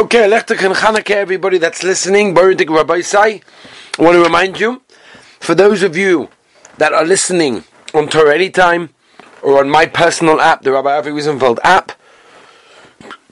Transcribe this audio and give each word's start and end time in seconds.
Okay, 0.00 0.26
Lechtek 0.30 0.64
and 0.64 0.74
Chanukah, 0.74 1.10
everybody 1.10 1.58
that's 1.58 1.82
listening, 1.82 2.34
Baradik 2.34 2.74
Rabbi 2.74 3.02
Sai. 3.02 3.42
I 3.98 4.02
want 4.02 4.14
to 4.14 4.22
remind 4.22 4.58
you, 4.58 4.80
for 5.40 5.54
those 5.54 5.82
of 5.82 5.94
you 5.94 6.30
that 6.78 6.94
are 6.94 7.04
listening 7.04 7.64
on 7.92 8.08
Torah 8.08 8.34
Anytime 8.34 8.94
or 9.42 9.58
on 9.60 9.68
my 9.68 9.84
personal 9.84 10.40
app, 10.40 10.62
the 10.62 10.72
Rabbi 10.72 10.96
Avi 10.96 11.10
Wiesenfeld 11.10 11.58
app, 11.64 11.92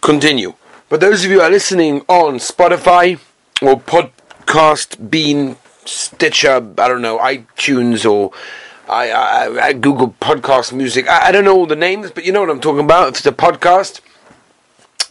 continue. 0.03 0.53
But 0.91 1.01
those 1.01 1.25
of 1.25 1.31
you 1.31 1.41
are 1.41 1.49
listening 1.49 2.03
on 2.07 2.35
Spotify 2.35 3.19
or 3.63 3.81
Podcast 3.81 5.09
Bean, 5.09 5.57
Stitcher, 5.87 6.57
I 6.77 6.87
don't 6.87 7.01
know, 7.01 7.17
iTunes 7.17 8.05
or 8.05 8.31
I, 8.87 9.11
I, 9.11 9.69
I 9.69 9.73
Google 9.73 10.15
Podcast 10.21 10.75
Music. 10.75 11.09
I, 11.09 11.29
I 11.29 11.33
don't 11.33 11.47
know 11.47 11.57
all 11.57 11.67
the 11.67 11.77
names, 11.77 12.11
but 12.11 12.27
you 12.27 12.33
know 12.33 12.43
what 12.43 12.51
I'm 12.51 12.61
talking 12.61 12.85
about. 12.85 13.09
If 13.09 13.15
it's 13.21 13.27
a 13.27 13.33
podcast, 13.33 14.03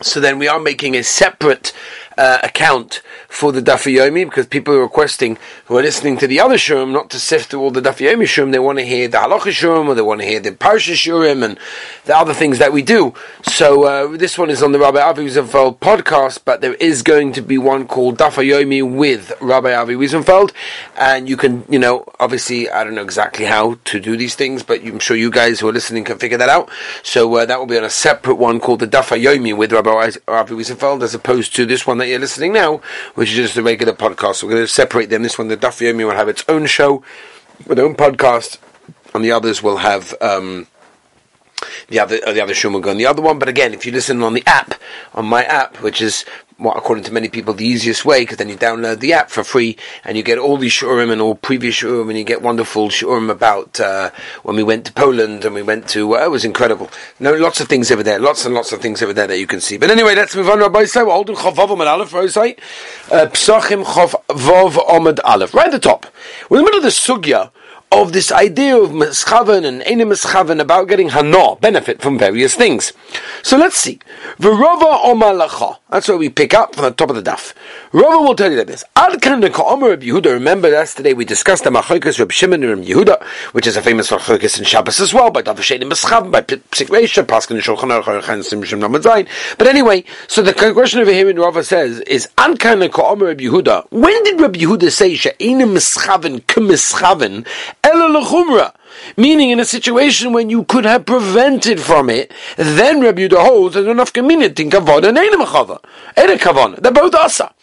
so 0.01 0.19
then 0.19 0.39
we 0.39 0.47
are 0.47 0.59
making 0.59 0.95
a 0.95 1.03
separate 1.03 1.73
uh, 2.17 2.39
account 2.43 3.01
for 3.27 3.51
the 3.51 3.61
Daf 3.61 3.91
Yomi 3.91 4.25
because 4.25 4.47
people 4.47 4.73
are 4.73 4.81
requesting 4.81 5.37
who 5.65 5.77
are 5.77 5.81
listening 5.81 6.17
to 6.17 6.27
the 6.27 6.39
other 6.39 6.55
Shurim 6.55 6.91
not 6.91 7.09
to 7.11 7.19
sift 7.19 7.51
through 7.51 7.61
all 7.61 7.71
the 7.71 7.81
Daf 7.81 7.97
Yomi 7.97 8.23
Shurim. 8.23 8.51
They 8.51 8.59
want 8.59 8.79
to 8.79 8.85
hear 8.85 9.07
the 9.07 9.17
Halacha 9.17 9.51
Shurim 9.51 9.87
or 9.87 9.95
they 9.95 10.01
want 10.01 10.21
to 10.21 10.27
hear 10.27 10.39
the 10.39 10.51
Parsha 10.51 10.93
Shurim 10.93 11.43
and 11.43 11.59
the 12.05 12.17
other 12.17 12.33
things 12.33 12.59
that 12.59 12.73
we 12.73 12.81
do. 12.81 13.13
So 13.43 13.83
uh, 13.83 14.17
this 14.17 14.37
one 14.37 14.49
is 14.49 14.63
on 14.63 14.71
the 14.71 14.79
Rabbi 14.79 14.99
Avi 14.99 15.25
Wiesenfeld 15.25 15.79
podcast, 15.79 16.39
but 16.45 16.61
there 16.61 16.75
is 16.75 17.01
going 17.03 17.33
to 17.33 17.41
be 17.41 17.57
one 17.57 17.87
called 17.87 18.17
Daf 18.17 18.35
Yomi 18.43 18.81
with 18.89 19.33
Rabbi 19.41 19.73
Avi 19.73 19.95
Wiesenfeld, 19.95 20.51
and 20.95 21.27
you 21.27 21.37
can, 21.37 21.65
you 21.69 21.79
know, 21.79 22.05
obviously 22.19 22.69
I 22.69 22.83
don't 22.83 22.95
know 22.95 23.03
exactly 23.03 23.45
how 23.45 23.77
to 23.85 23.99
do 23.99 24.15
these 24.17 24.35
things, 24.35 24.63
but 24.63 24.81
I'm 24.81 24.99
sure 24.99 25.17
you 25.17 25.31
guys 25.31 25.59
who 25.59 25.67
are 25.67 25.73
listening 25.73 26.03
can 26.03 26.17
figure 26.17 26.37
that 26.37 26.49
out. 26.49 26.69
So 27.03 27.35
uh, 27.35 27.45
that 27.45 27.59
will 27.59 27.65
be 27.65 27.77
on 27.77 27.83
a 27.83 27.89
separate 27.89 28.35
one 28.35 28.59
called 28.59 28.79
the 28.79 28.87
Daf 28.87 29.15
Yomi 29.17 29.55
with 29.55 29.73
Rabbi 29.73 30.11
Avi 30.27 30.55
Wiesenfeld, 30.55 31.03
as 31.03 31.13
opposed 31.13 31.55
to 31.55 31.65
this 31.65 31.85
one 31.85 31.97
that 31.97 32.07
you're 32.07 32.19
listening 32.19 32.53
now, 32.53 32.81
which 33.17 33.31
is 33.31 33.35
just 33.35 33.57
a 33.57 33.63
regular 33.63 33.93
podcast. 33.93 34.43
We're 34.43 34.51
going 34.51 34.61
to 34.61 34.67
separate 34.67 35.09
them. 35.09 35.23
This 35.23 35.39
one, 35.39 35.47
the 35.47 35.57
Daf 35.57 35.81
Yomi, 35.81 36.05
will 36.05 36.11
have 36.11 36.29
its 36.29 36.45
own 36.47 36.67
show, 36.67 37.03
with 37.65 37.79
own 37.79 37.95
podcast, 37.95 38.59
and 39.15 39.25
the 39.25 39.31
others 39.31 39.63
will 39.63 39.77
have. 39.77 40.13
Um, 40.21 40.67
the 41.87 41.99
other, 41.99 42.19
uh, 42.27 42.33
the 42.33 42.41
other 42.41 42.53
show 42.53 42.69
will 42.69 42.79
go 42.79 42.91
on 42.91 42.97
the 42.97 43.07
other 43.07 43.23
one. 43.23 43.39
But 43.39 43.49
again, 43.49 43.73
if 43.73 43.87
you 43.87 43.91
listen 43.91 44.21
on 44.21 44.35
the 44.35 44.43
app, 44.45 44.75
on 45.15 45.25
my 45.25 45.43
app, 45.45 45.77
which 45.77 45.99
is 45.99 46.25
according 46.59 47.03
to 47.03 47.13
many 47.13 47.29
people, 47.29 47.53
the 47.53 47.65
easiest 47.65 48.05
way, 48.05 48.21
because 48.21 48.37
then 48.37 48.49
you 48.49 48.57
download 48.57 48.99
the 48.99 49.13
app 49.13 49.29
for 49.29 49.43
free 49.43 49.77
and 50.03 50.17
you 50.17 50.23
get 50.23 50.37
all 50.37 50.57
these 50.57 50.71
shurim 50.71 51.11
and 51.11 51.21
all 51.21 51.35
previous 51.35 51.75
shurim, 51.75 52.09
and 52.09 52.17
you 52.17 52.23
get 52.23 52.41
wonderful 52.41 52.89
shurim 52.89 53.29
about 53.29 53.79
uh, 53.79 54.09
when 54.43 54.55
we 54.55 54.63
went 54.63 54.85
to 54.85 54.93
Poland 54.93 55.45
and 55.45 55.53
we 55.53 55.61
went 55.61 55.87
to. 55.89 56.15
Uh, 56.15 56.25
it 56.25 56.31
was 56.31 56.45
incredible. 56.45 56.89
No, 57.19 57.33
lots 57.33 57.61
of 57.61 57.67
things 57.67 57.91
over 57.91 58.03
there, 58.03 58.19
lots 58.19 58.45
and 58.45 58.53
lots 58.53 58.71
of 58.71 58.81
things 58.81 59.01
over 59.01 59.13
there 59.13 59.27
that 59.27 59.39
you 59.39 59.47
can 59.47 59.61
see. 59.61 59.77
But 59.77 59.91
anyway, 59.91 60.15
let's 60.15 60.35
move 60.35 60.49
on. 60.49 60.59
Rabbi 60.59 60.85
Say, 60.85 61.03
we're 61.03 61.11
holding 61.11 61.35
Chav 61.35 61.53
Vav 61.53 61.69
Amad 61.69 61.87
Aleph, 61.87 62.11
Psachim 62.11 63.83
Chav 63.83 64.15
Vav 64.27 64.71
Amad 64.71 65.19
Aleph, 65.23 65.53
right 65.53 65.67
at 65.67 65.71
the 65.71 65.79
top. 65.79 66.07
We're 66.49 66.59
in 66.59 66.65
the 66.65 66.71
middle 66.71 66.79
of 66.79 66.83
the 66.83 66.89
sugya 66.89 67.51
of 67.91 68.11
this 68.13 68.31
idea 68.31 68.77
of 68.77 68.91
mischaven 68.91 69.65
and 69.65 69.81
enim 69.83 70.09
mischaven 70.09 70.59
about 70.59 70.87
getting 70.87 71.09
hana, 71.09 71.55
benefit 71.55 72.01
from 72.01 72.19
various 72.19 72.53
things. 72.53 72.93
So 73.43 73.57
let's 73.57 73.77
see. 73.77 73.99
V'rova 74.39 75.03
omalacha. 75.03 75.77
That's 75.89 76.09
what 76.09 76.19
we 76.19 76.29
pick 76.29 76.53
up 76.53 76.75
from 76.75 76.83
the 76.83 76.91
top 76.91 77.09
of 77.09 77.15
the 77.15 77.21
daf. 77.23 77.53
Rova 77.91 78.27
will 78.27 78.35
tell 78.35 78.51
you 78.51 78.57
like 78.57 78.67
this. 78.67 78.83
Ad 78.97 79.21
kan 79.21 79.39
Reb 79.39 79.53
Yehuda. 79.53 80.33
Remember 80.33 80.69
yesterday 80.69 81.13
we 81.13 81.23
discussed 81.23 81.63
the 81.63 81.69
machoikas 81.69 82.19
Reb 82.19 82.31
Shimon 82.31 82.61
and 82.61 82.79
Reb 82.79 82.87
Yehuda, 82.87 83.23
which 83.53 83.65
is 83.65 83.77
a 83.77 83.81
famous 83.81 84.11
machoikas 84.11 84.59
in 84.59 84.65
Shabbos 84.65 84.99
as 84.99 85.13
well, 85.13 85.31
by 85.31 85.41
Dav 85.41 85.57
Shedim 85.59 85.89
Mischaven, 85.89 86.29
by 86.29 86.41
Psik 86.41 86.87
Paskin 87.25 87.59
Shulchan 87.61 88.01
Aruch, 88.01 88.27
and 88.27 88.43
Namad 88.83 89.01
Zayin. 89.01 89.27
But 89.57 89.67
anyway, 89.67 90.03
so 90.27 90.41
the 90.41 90.53
question 90.53 90.99
over 90.99 91.11
here 91.11 91.29
in 91.29 91.37
Rova 91.37 91.63
says 91.63 92.01
is 92.01 92.27
Ad 92.37 92.59
kan 92.59 92.81
Reb 92.81 92.91
Yehuda. 92.91 93.87
When 93.89 94.23
did 94.23 94.41
Reb 94.41 94.55
Yehuda 94.55 94.91
say 94.91 95.15
she'enim 95.15 95.69
mischaven 95.69 96.41
k'mischaven 96.41 97.47
Meaning, 99.15 99.49
in 99.51 99.59
a 99.59 99.65
situation 99.65 100.33
when 100.33 100.49
you 100.49 100.63
could 100.63 100.85
have 100.85 101.05
prevented 101.05 101.79
from 101.79 102.09
it, 102.09 102.31
then 102.57 103.01
Rabbi 103.01 103.21
Yehuda 103.27 103.45
holds 103.45 103.75
there's 103.75 103.87
enough 103.87 104.11
community 104.11 104.63
in 104.63 104.69
kavod 104.69 105.07
and 105.07 105.17
ein 105.17 105.31
mechava, 105.31 105.79
ein 106.17 106.37
kavon. 106.37 106.81
They're 106.81 106.91
both 106.91 107.15
asa. 107.15 107.53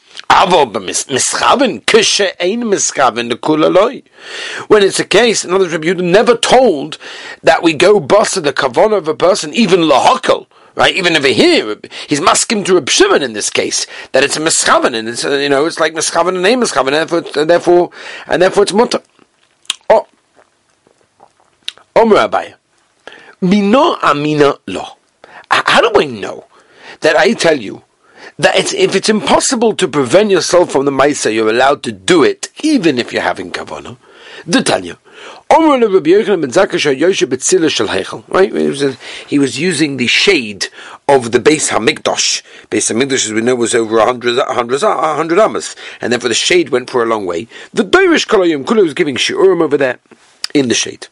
When 4.68 4.82
it's 4.82 5.00
a 5.00 5.04
case, 5.04 5.44
in 5.44 5.50
other 5.50 5.64
words, 5.64 5.72
Rabbi 5.72 5.86
Yehuda 5.86 6.04
never 6.04 6.36
told 6.36 6.98
that 7.42 7.62
we 7.62 7.74
go 7.74 8.00
bust 8.00 8.42
the 8.42 8.52
kavon 8.52 8.96
of 8.96 9.08
a 9.08 9.14
person, 9.14 9.52
even 9.54 9.80
lahakel 9.80 10.46
Right, 10.76 10.96
even 10.96 11.14
over 11.16 11.28
here, 11.28 11.76
he's 12.08 12.20
masking 12.20 12.64
to 12.64 12.74
Reb 12.74 12.88
Shimon 12.88 13.22
in 13.22 13.32
this 13.32 13.48
case 13.48 13.86
that 14.10 14.24
it's 14.24 14.36
a 14.36 14.40
mischaven, 14.40 14.92
and 14.96 15.08
it's 15.08 15.22
you 15.22 15.48
know 15.48 15.66
it's 15.66 15.78
like 15.78 15.94
mischaven 15.94 16.34
and 16.34 16.44
a 16.44 16.48
mischaven, 16.56 16.88
and 16.88 16.96
therefore, 16.96 17.40
and 17.40 17.48
therefore, 17.48 17.90
and 18.26 18.42
therefore 18.42 18.62
it's 18.64 18.72
mutter. 18.72 19.00
Omer 21.96 22.16
Abaye, 22.16 22.54
Mino 23.40 23.96
Amina 24.02 24.54
Lo. 24.66 24.84
How 25.50 25.80
do 25.80 26.00
I 26.00 26.06
know 26.06 26.44
that 27.00 27.16
I 27.16 27.32
tell 27.34 27.60
you 27.60 27.82
that 28.38 28.56
it's, 28.56 28.72
if 28.72 28.96
it's 28.96 29.08
impossible 29.08 29.74
to 29.76 29.86
prevent 29.86 30.30
yourself 30.30 30.72
from 30.72 30.84
the 30.86 30.90
Maisa, 30.90 31.32
you're 31.32 31.50
allowed 31.50 31.82
to 31.84 31.92
do 31.92 32.24
it, 32.24 32.50
even 32.62 32.98
if 32.98 33.12
you're 33.12 33.22
having 33.22 33.52
Kavanah? 33.52 33.96
The 34.46 34.62
Tanya. 34.62 34.98
Right, 38.28 38.52
he 39.28 39.38
was 39.38 39.60
using 39.60 39.96
the 39.96 40.06
shade 40.06 40.66
of 41.06 41.30
the 41.32 41.38
Beis 41.38 41.70
Hamikdash. 41.70 42.42
Beis 42.68 42.90
Hamikdash, 42.92 43.26
as 43.26 43.32
we 43.32 43.40
know, 43.40 43.54
was 43.54 43.74
over 43.74 43.98
a 43.98 44.04
hundred, 44.04 44.36
a 44.38 44.52
hundred, 44.52 44.82
a 44.82 45.14
hundred 45.14 45.38
amas, 45.38 45.76
and 46.00 46.12
therefore 46.12 46.28
the 46.28 46.34
shade 46.34 46.70
went 46.70 46.90
for 46.90 47.02
a 47.02 47.06
long 47.06 47.24
way. 47.24 47.46
The 47.72 47.84
Doirish 47.84 48.26
Kolayim 48.26 48.64
Kula 48.64 48.82
was 48.82 48.94
giving 48.94 49.14
shiurim 49.14 49.62
over 49.62 49.76
there 49.76 49.98
in 50.52 50.68
the 50.68 50.74
shade. 50.74 51.06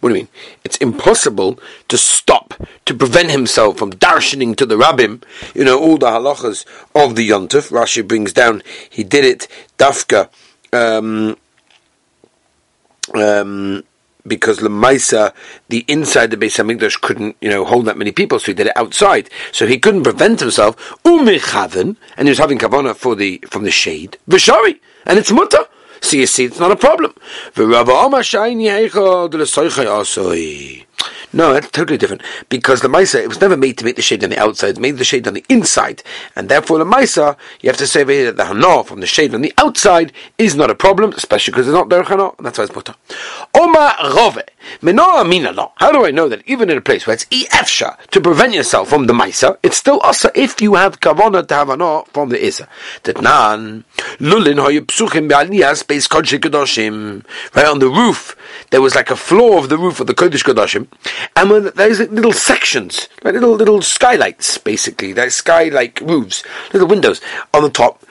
What 0.00 0.10
do 0.10 0.14
you 0.14 0.22
mean? 0.22 0.28
It's 0.64 0.76
impossible 0.76 1.58
to 1.88 1.98
stop, 1.98 2.54
to 2.86 2.94
prevent 2.94 3.30
himself 3.30 3.78
from 3.78 3.92
darshaning 3.92 4.56
to 4.56 4.66
the 4.66 4.76
rabbim, 4.76 5.22
you 5.54 5.64
know, 5.64 5.78
all 5.78 5.98
the 5.98 6.06
halachas 6.06 6.64
of 6.94 7.16
the 7.16 7.28
yontif. 7.28 7.70
Rashi 7.72 8.06
brings 8.06 8.32
down, 8.32 8.62
he 8.88 9.02
did 9.02 9.24
it, 9.24 9.48
dafka, 9.76 10.28
um, 10.72 11.36
um, 13.14 13.82
because 14.26 14.58
Lemaisa, 14.58 15.32
the 15.68 15.84
inside 15.88 16.30
the 16.30 16.36
Beis 16.36 16.62
Hamikdash 16.62 17.00
couldn't, 17.00 17.36
you 17.40 17.48
know, 17.48 17.64
hold 17.64 17.86
that 17.86 17.96
many 17.96 18.12
people, 18.12 18.38
so 18.38 18.46
he 18.46 18.54
did 18.54 18.68
it 18.68 18.76
outside. 18.76 19.30
So 19.50 19.66
he 19.66 19.78
couldn't 19.78 20.04
prevent 20.04 20.40
himself. 20.40 20.76
Umichaven, 21.04 21.96
and 22.16 22.28
he 22.28 22.30
was 22.30 22.38
having 22.38 22.58
kavana 22.58 22.94
for 22.94 23.14
the 23.16 23.38
from 23.48 23.64
the 23.64 23.70
shade. 23.70 24.18
Vishari, 24.28 24.78
and 25.06 25.18
it's 25.18 25.32
mutter. 25.32 25.64
So 26.00 26.16
you 26.16 26.26
see, 26.26 26.44
it's 26.44 26.58
not 26.58 26.70
a 26.70 26.76
problem. 26.76 27.14
No, 31.32 31.52
that's 31.52 31.70
totally 31.70 31.98
different. 31.98 32.22
Because 32.48 32.80
the 32.80 32.88
Maisa, 32.88 33.22
it 33.22 33.28
was 33.28 33.40
never 33.40 33.56
made 33.56 33.76
to 33.78 33.84
make 33.84 33.96
the 33.96 34.02
shade 34.02 34.24
on 34.24 34.30
the 34.30 34.38
outside, 34.38 34.76
it 34.76 34.80
made 34.80 34.96
the 34.96 35.04
shade 35.04 35.26
on 35.28 35.34
the 35.34 35.44
inside. 35.48 36.02
And 36.34 36.48
therefore, 36.48 36.78
the 36.78 36.84
Maisa, 36.84 37.36
you 37.60 37.68
have 37.68 37.76
to 37.78 37.86
say 37.86 38.04
that 38.24 38.36
the 38.36 38.46
Hana 38.46 38.84
from 38.84 39.00
the 39.00 39.06
shade 39.06 39.34
on 39.34 39.42
the 39.42 39.52
outside 39.58 40.12
is 40.38 40.54
not 40.54 40.70
a 40.70 40.74
problem, 40.74 41.12
especially 41.12 41.52
because 41.52 41.68
it's 41.68 41.74
not 41.74 41.88
Derech 41.88 42.06
Hana, 42.06 42.30
and 42.38 42.46
that's 42.46 42.58
why 42.58 42.64
it's 42.64 42.74
Mutter. 42.74 42.94
Oma 43.54 43.94
Rove. 44.14 44.38
How 45.76 45.92
do 45.92 46.04
I 46.04 46.10
know 46.10 46.28
that 46.28 46.42
even 46.46 46.68
in 46.70 46.76
a 46.76 46.80
place 46.80 47.06
where 47.06 47.14
it's 47.14 47.24
efsha 47.24 47.96
to 48.10 48.20
prevent 48.20 48.52
yourself 48.52 48.88
from 48.88 49.06
the 49.06 49.12
Maisa, 49.12 49.56
it's 49.62 49.78
still 49.78 50.00
Asa 50.00 50.30
if 50.34 50.60
you 50.60 50.74
have 50.74 51.00
Kavana 51.00 51.46
to 51.46 51.54
have 51.54 51.68
Hana 51.68 52.04
from 52.12 52.28
the 52.28 52.44
Isa? 52.44 52.68
nan 53.20 53.84
Lulin 54.20 54.58
hoyu 54.58 54.80
psuchim 54.82 55.28
be'aliyas 55.28 55.84
beis 55.84 56.06
Kodesh 56.06 56.38
Kedoshim. 56.38 57.24
Right 57.54 57.66
on 57.66 57.78
the 57.78 57.88
roof, 57.88 58.36
there 58.70 58.82
was 58.82 58.94
like 58.94 59.10
a 59.10 59.16
floor 59.16 59.58
of 59.58 59.68
the 59.68 59.78
roof 59.78 60.00
of 60.00 60.06
the 60.06 60.14
Kodesh 60.14 60.44
Kedoshim, 60.44 60.86
and 61.36 61.50
when 61.50 61.70
there's 61.74 62.00
little 62.00 62.32
sections, 62.32 63.08
like 63.22 63.34
little 63.34 63.54
little 63.54 63.82
skylights, 63.82 64.58
basically, 64.58 65.14
like 65.14 65.30
sky 65.30 65.64
like 65.64 66.00
roofs, 66.00 66.42
little 66.72 66.88
windows 66.88 67.20
on 67.54 67.62
the 67.62 67.70
top. 67.70 68.04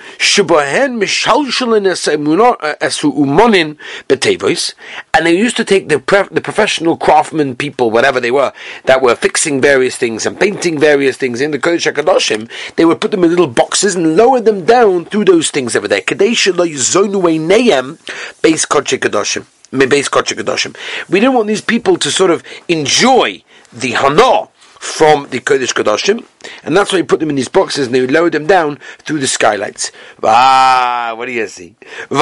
And 5.13 5.25
they 5.25 5.37
used 5.37 5.57
to 5.57 5.65
take 5.65 5.89
the 5.89 5.99
pre- 5.99 6.27
the 6.31 6.41
professional 6.41 6.97
craftsmen 6.97 7.55
people, 7.55 7.91
whatever 7.91 8.19
they 8.19 8.31
were, 8.31 8.53
that 8.85 9.01
were 9.01 9.15
fixing 9.15 9.61
various 9.61 9.95
things 9.95 10.25
and 10.25 10.39
painting 10.39 10.79
various 10.79 11.17
things 11.17 11.41
in 11.41 11.51
the 11.51 11.59
Kodesh 11.59 11.91
Hakadoshim. 11.91 12.49
They 12.75 12.85
would 12.85 13.01
put 13.01 13.11
them 13.11 13.23
in 13.23 13.29
little 13.29 13.47
boxes 13.47 13.95
and 13.95 14.15
lower 14.15 14.39
them 14.39 14.65
down 14.65 15.05
through 15.05 15.25
those 15.25 15.49
things 15.51 15.75
over 15.75 15.87
there. 15.87 16.01
Kadesh 16.01 16.47
lo 16.47 16.65
neyem 16.65 17.97
base 18.41 18.65
Kodesh 18.65 18.97
Hakadoshim. 18.97 19.45
We 19.71 21.19
didn't 21.19 21.33
want 21.33 21.47
these 21.47 21.61
people 21.61 21.97
to 21.97 22.11
sort 22.11 22.31
of 22.31 22.43
enjoy 22.67 23.43
the 23.73 23.91
hana 23.91 24.49
from 24.79 25.27
the 25.29 25.39
Kodesh 25.39 25.73
Kodashim, 25.73 26.23
and 26.63 26.77
that's 26.77 26.93
why 26.93 26.99
we 26.99 27.03
put 27.03 27.19
them 27.19 27.29
in 27.29 27.35
these 27.35 27.49
boxes 27.49 27.87
and 27.87 27.95
they 27.95 28.01
would 28.01 28.11
lower 28.11 28.29
them 28.29 28.47
down 28.47 28.77
through 28.99 29.19
the 29.19 29.27
skylights. 29.27 29.91
Ah, 30.23 31.13
what 31.17 31.25
do 31.25 31.31
you 31.31 31.47
see? 31.47 31.75
Here 32.09 32.19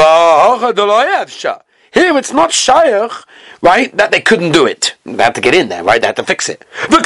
it's 2.18 2.34
not 2.34 2.52
shaykh, 2.52 3.12
right, 3.62 3.96
that 3.96 4.12
they 4.12 4.22
couldn't 4.22 4.52
do 4.52 4.66
it. 4.66 4.96
They 5.06 5.24
had 5.24 5.36
to 5.36 5.42
get 5.42 5.54
in 5.54 5.70
there, 5.70 5.84
right? 5.84 6.02
They 6.02 6.08
had 6.08 6.16
to 6.16 6.24
fix 6.24 6.50
it. 6.50 6.66
So 6.90 6.98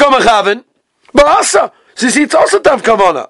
you 2.02 2.10
see, 2.10 2.24
it's 2.24 2.36
also 2.36 2.60
tough 2.60 2.84
kavana. 2.84 3.30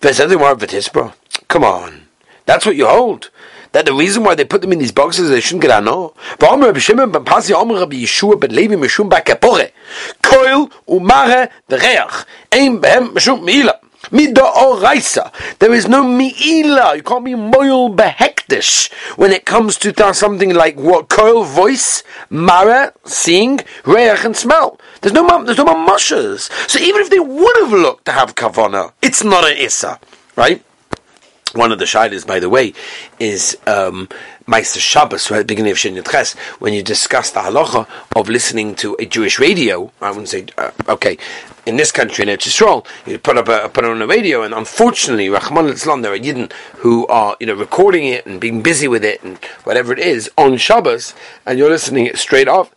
There's 0.00 0.18
anything 0.20 0.40
more 0.40 0.52
of. 0.52 1.14
Come 1.48 1.64
on. 1.64 2.06
That's 2.46 2.64
what 2.66 2.76
you 2.76 2.86
hold. 2.86 3.30
That 3.72 3.86
the 3.86 3.92
reason 3.92 4.24
why 4.24 4.34
they 4.34 4.44
put 4.44 4.62
them 4.62 4.72
in 4.72 4.78
these 4.78 4.92
boxes 4.92 5.26
is 5.26 5.30
they 5.30 5.40
shouldn't 5.40 5.62
get 5.62 5.70
ano. 5.70 6.14
Warum 6.40 6.62
Rabbi 6.62 6.80
Shimon 6.80 7.12
ben 7.12 7.24
Pazi 7.24 7.54
Omer 7.54 7.80
Rabbi 7.80 7.96
Yehoshua 7.96 8.40
ben 8.40 8.50
Levi 8.50 8.74
mishum 8.74 9.08
Bar 9.08 9.22
Kappara. 9.22 9.70
Koil 10.22 10.70
umare 10.88 11.50
v'reach. 11.68 12.26
Ein 12.52 12.80
behem 12.80 13.14
mishum 13.14 13.42
miila. 13.46 13.78
Mida 14.10 14.42
oraisa. 14.42 15.30
There 15.58 15.72
is 15.72 15.86
no 15.86 16.02
miila. 16.02 16.96
You 16.96 17.02
can't 17.02 17.24
be 17.24 17.34
moil 17.34 17.94
behektish 17.94 18.90
when 19.16 19.30
it 19.30 19.44
comes 19.44 19.76
to 19.78 20.14
something 20.14 20.54
like 20.54 20.76
what 20.76 21.08
coil 21.08 21.44
voice, 21.44 22.02
mara, 22.28 22.92
seeing, 23.04 23.60
reach 23.84 24.24
and 24.24 24.36
smell. 24.36 24.80
There's 25.02 25.12
no 25.12 25.22
mum 25.22 25.44
there's 25.44 25.58
no 25.58 25.66
mamushas. 25.66 26.50
So 26.68 26.80
even 26.80 27.02
if 27.02 27.10
they 27.10 27.20
would 27.20 27.56
have 27.58 27.72
looked 27.72 28.06
to 28.06 28.12
have 28.12 28.34
kavana, 28.34 28.92
it's 29.00 29.22
not 29.22 29.44
an 29.44 29.56
issa, 29.56 30.00
right? 30.34 30.64
One 31.54 31.72
of 31.72 31.78
the 31.78 31.84
shilas, 31.84 32.26
by 32.26 32.38
the 32.38 32.48
way, 32.48 32.72
is 33.18 33.56
um, 33.66 34.08
Meister 34.46 34.78
Shabbos, 34.78 35.30
right 35.30 35.38
at 35.38 35.48
the 35.48 35.52
beginning 35.52 35.72
of 35.72 35.78
Shin 35.78 36.00
Ches, 36.02 36.34
when 36.60 36.72
you 36.72 36.82
discuss 36.82 37.30
the 37.30 37.40
halacha 37.40 37.88
of 38.14 38.28
listening 38.28 38.74
to 38.76 38.96
a 39.00 39.06
Jewish 39.06 39.38
radio. 39.38 39.90
I 40.00 40.10
wouldn't 40.10 40.28
say, 40.28 40.46
uh, 40.56 40.70
okay, 40.88 41.18
in 41.66 41.76
this 41.76 41.90
country, 41.90 42.22
in 42.22 42.28
Eretz 42.28 42.46
Yisrael, 42.46 42.86
you 43.06 43.18
put 43.18 43.36
up 43.36 43.48
a, 43.48 43.68
put 43.68 43.84
on 43.84 44.00
a 44.00 44.06
radio, 44.06 44.42
and 44.42 44.54
unfortunately, 44.54 45.28
Rahman 45.28 45.66
al 45.66 46.00
there 46.02 46.12
are 46.12 46.18
Yidden 46.18 46.52
who 46.78 47.06
are, 47.08 47.36
you 47.40 47.46
know, 47.46 47.54
recording 47.54 48.06
it 48.06 48.26
and 48.26 48.40
being 48.40 48.62
busy 48.62 48.86
with 48.86 49.04
it 49.04 49.22
and 49.22 49.36
whatever 49.64 49.92
it 49.92 49.98
is 49.98 50.30
on 50.38 50.56
Shabbos, 50.56 51.14
and 51.46 51.58
you're 51.58 51.70
listening 51.70 52.06
it 52.06 52.18
straight 52.18 52.48
off 52.48 52.72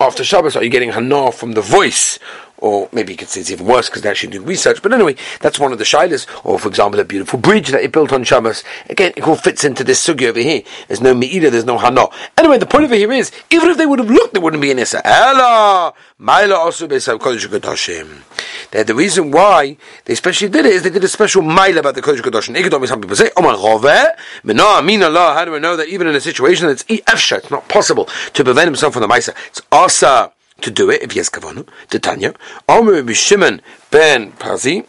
after 0.00 0.24
Shabbos. 0.24 0.56
Are 0.56 0.64
you 0.64 0.70
getting 0.70 0.90
hana 0.90 1.32
from 1.32 1.52
the 1.52 1.60
voice 1.60 2.18
or 2.58 2.88
maybe 2.92 3.12
you 3.12 3.18
could 3.18 3.28
say 3.28 3.40
it's 3.40 3.50
even 3.50 3.66
worse 3.66 3.88
because 3.88 4.02
they're 4.02 4.12
actually 4.12 4.32
doing 4.32 4.46
research. 4.46 4.82
But 4.82 4.92
anyway, 4.92 5.16
that's 5.40 5.58
one 5.58 5.72
of 5.72 5.78
the 5.78 5.84
shilas. 5.84 6.26
Or, 6.44 6.58
for 6.58 6.68
example, 6.68 7.00
a 7.00 7.04
beautiful 7.04 7.38
bridge 7.38 7.68
that 7.68 7.82
he 7.82 7.88
built 7.88 8.12
on 8.12 8.24
Shabbos. 8.24 8.64
Again, 8.88 9.12
it 9.16 9.26
all 9.26 9.36
fits 9.36 9.64
into 9.64 9.84
this 9.84 10.04
sugi 10.04 10.28
over 10.28 10.40
here. 10.40 10.62
There's 10.88 11.00
no 11.00 11.14
me'ida, 11.14 11.50
there's 11.50 11.64
no 11.64 11.78
hana. 11.78 12.06
Anyway, 12.36 12.58
the 12.58 12.66
point 12.66 12.84
it 12.84 12.96
here 12.96 13.12
is, 13.12 13.32
even 13.50 13.70
if 13.70 13.76
they 13.76 13.86
would 13.86 13.98
have 13.98 14.10
looked, 14.10 14.34
there 14.34 14.42
wouldn't 14.42 14.62
be 14.62 14.70
an 14.70 14.78
issa. 14.78 15.06
Ella, 15.06 15.94
maila 16.20 16.56
also 16.56 16.86
That 16.86 18.86
The 18.86 18.94
reason 18.94 19.30
why 19.30 19.76
they 20.04 20.12
especially 20.12 20.48
did 20.48 20.66
it 20.66 20.72
is 20.72 20.82
they 20.82 20.90
did 20.90 21.04
a 21.04 21.08
special 21.08 21.42
mile 21.42 21.78
about 21.78 21.94
the 21.94 22.02
Kodesh 22.02 22.20
Kadoshim. 22.20 22.56
Ikadom 22.56 22.86
some 22.86 23.00
people 23.00 23.16
say, 23.16 23.30
Chove, 23.36 24.16
Mena 24.44 24.62
Amina 24.62 25.06
Allah, 25.06 25.34
how 25.34 25.44
do 25.44 25.52
we 25.52 25.58
know 25.58 25.76
that 25.76 25.88
even 25.88 26.06
in 26.06 26.14
a 26.14 26.20
situation 26.20 26.66
that's 26.66 26.84
it's 26.88 27.50
not 27.50 27.68
possible 27.68 28.08
to 28.32 28.44
prevent 28.44 28.66
himself 28.66 28.92
from 28.92 29.02
the 29.02 29.08
Maisa. 29.08 29.34
It's 29.48 29.62
asa 29.72 30.32
to 30.66 30.70
do 30.72 30.90
it 30.90 31.02
if 31.02 31.12
he 31.12 31.18
has 31.18 31.30
kavanu. 31.30 31.66
To 31.90 31.98
Tanya, 31.98 32.34
Omer 32.68 33.02
B'Shimon 33.02 33.60
ben 33.90 34.32
Pazi, 34.32 34.84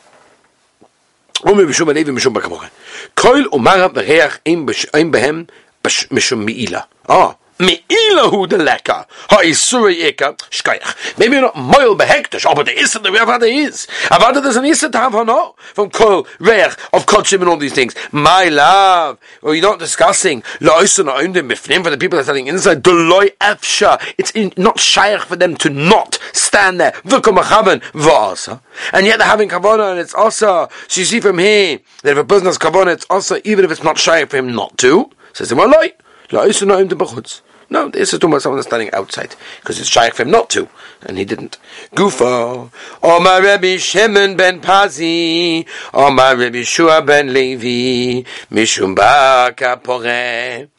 Omer 1.46 1.66
B'Shimon 1.66 1.94
Levi 1.94 2.12
Mishum 2.12 2.34
Bakamocha. 2.34 2.70
Koil 3.16 3.46
Umara 3.46 3.88
B'Reach 3.94 4.40
Ein 4.46 5.12
Behem 5.12 5.48
Mishum 5.84 6.46
Mi'ila. 6.46 6.86
Ah. 7.08 7.38
Me'ilahu 7.60 8.48
de 8.48 8.58
leka. 8.58 9.08
Ha'isuri 9.30 10.12
eka. 10.12 10.38
Shkayach. 10.52 11.18
Maybe 11.18 11.42
not 11.42 11.56
moil 11.56 11.96
behektish. 11.98 12.46
Oh, 12.48 12.54
but 12.54 12.68
the 12.68 12.78
issa 12.78 13.00
the 13.00 13.10
Avada 13.10 13.48
is. 13.52 13.88
Avada 14.12 14.44
there's 14.44 14.58
an 14.58 14.66
issa 14.66 14.90
to 14.90 14.98
have 14.98 15.14
no 15.14 15.56
From 15.74 15.90
kol, 15.90 16.28
reich, 16.40 16.72
of 16.94 17.06
kodshim 17.08 17.40
and 17.40 17.50
all 17.50 17.58
these 17.58 17.74
things. 17.74 17.96
My 18.12 18.46
love. 18.46 19.18
Or 19.42 19.56
you're 19.56 19.68
not 19.68 19.80
discussing. 19.80 20.44
Lo'isa 20.60 21.04
na'undim 21.04 21.50
bifnim 21.50 21.84
for 21.84 21.90
the 21.90 21.98
people 21.98 22.18
that 22.18 22.22
are 22.22 22.24
standing 22.26 22.48
inside. 22.48 22.84
Deloy 22.84 23.36
efsha. 23.40 24.00
It's 24.20 24.32
in, 24.32 24.54
not 24.56 24.78
shayach 24.78 25.22
for 25.22 25.36
them 25.36 25.56
to 25.58 25.70
not 25.72 26.20
stand 26.34 26.80
there. 26.80 26.92
V'komachaven 26.92 27.82
v'asa. 27.94 28.62
And 28.94 29.08
yet 29.08 29.18
they're 29.18 29.28
having 29.28 29.50
kavana 29.50 29.92
and 29.92 30.00
it's 30.00 30.14
also. 30.14 30.70
So 30.88 31.02
you 31.02 31.06
see 31.06 31.20
from 31.20 31.40
here 31.40 31.80
that 32.04 32.12
if 32.12 32.18
a 32.18 32.24
person 32.24 32.46
has 32.46 32.60
kavana, 32.60 32.94
it's 32.94 33.06
also 33.10 33.40
even 33.44 33.66
if 33.66 33.72
it's 33.72 33.84
not 33.84 33.96
shayach 33.96 34.30
for 34.30 34.38
him 34.38 34.54
not 34.54 34.78
to. 34.78 35.10
Says 35.34 35.50
the 35.50 35.56
Malay. 35.56 35.94
Lo'isa 36.30 36.68
na'undim 36.68 37.00
b'chutz. 37.00 37.42
No, 37.70 37.90
this 37.90 38.14
is 38.14 38.20
talking 38.20 38.32
about 38.32 38.42
someone 38.44 38.64
standing 38.64 38.94
outside 38.94 39.36
because 39.60 39.78
it's 39.78 39.90
shaykh 39.90 40.14
for 40.14 40.24
him 40.24 40.32
not 40.32 40.50
to, 40.52 40.70
and 41.04 41.18
he 41.18 41.26
didn't. 41.26 41.58
Gufa, 41.94 42.72
Omar 43.04 43.42
Rabbi 43.42 43.76
Shimon 43.76 44.38
ben 44.38 44.62
Pazi, 44.62 45.68
Omar 45.94 46.38
Rabbi 46.38 46.64
Shua 46.64 47.02
ben 47.02 47.34
Levi, 47.34 48.24
Mishum 48.50 48.96
Bar 48.96 49.52
Kappara, 49.52 50.70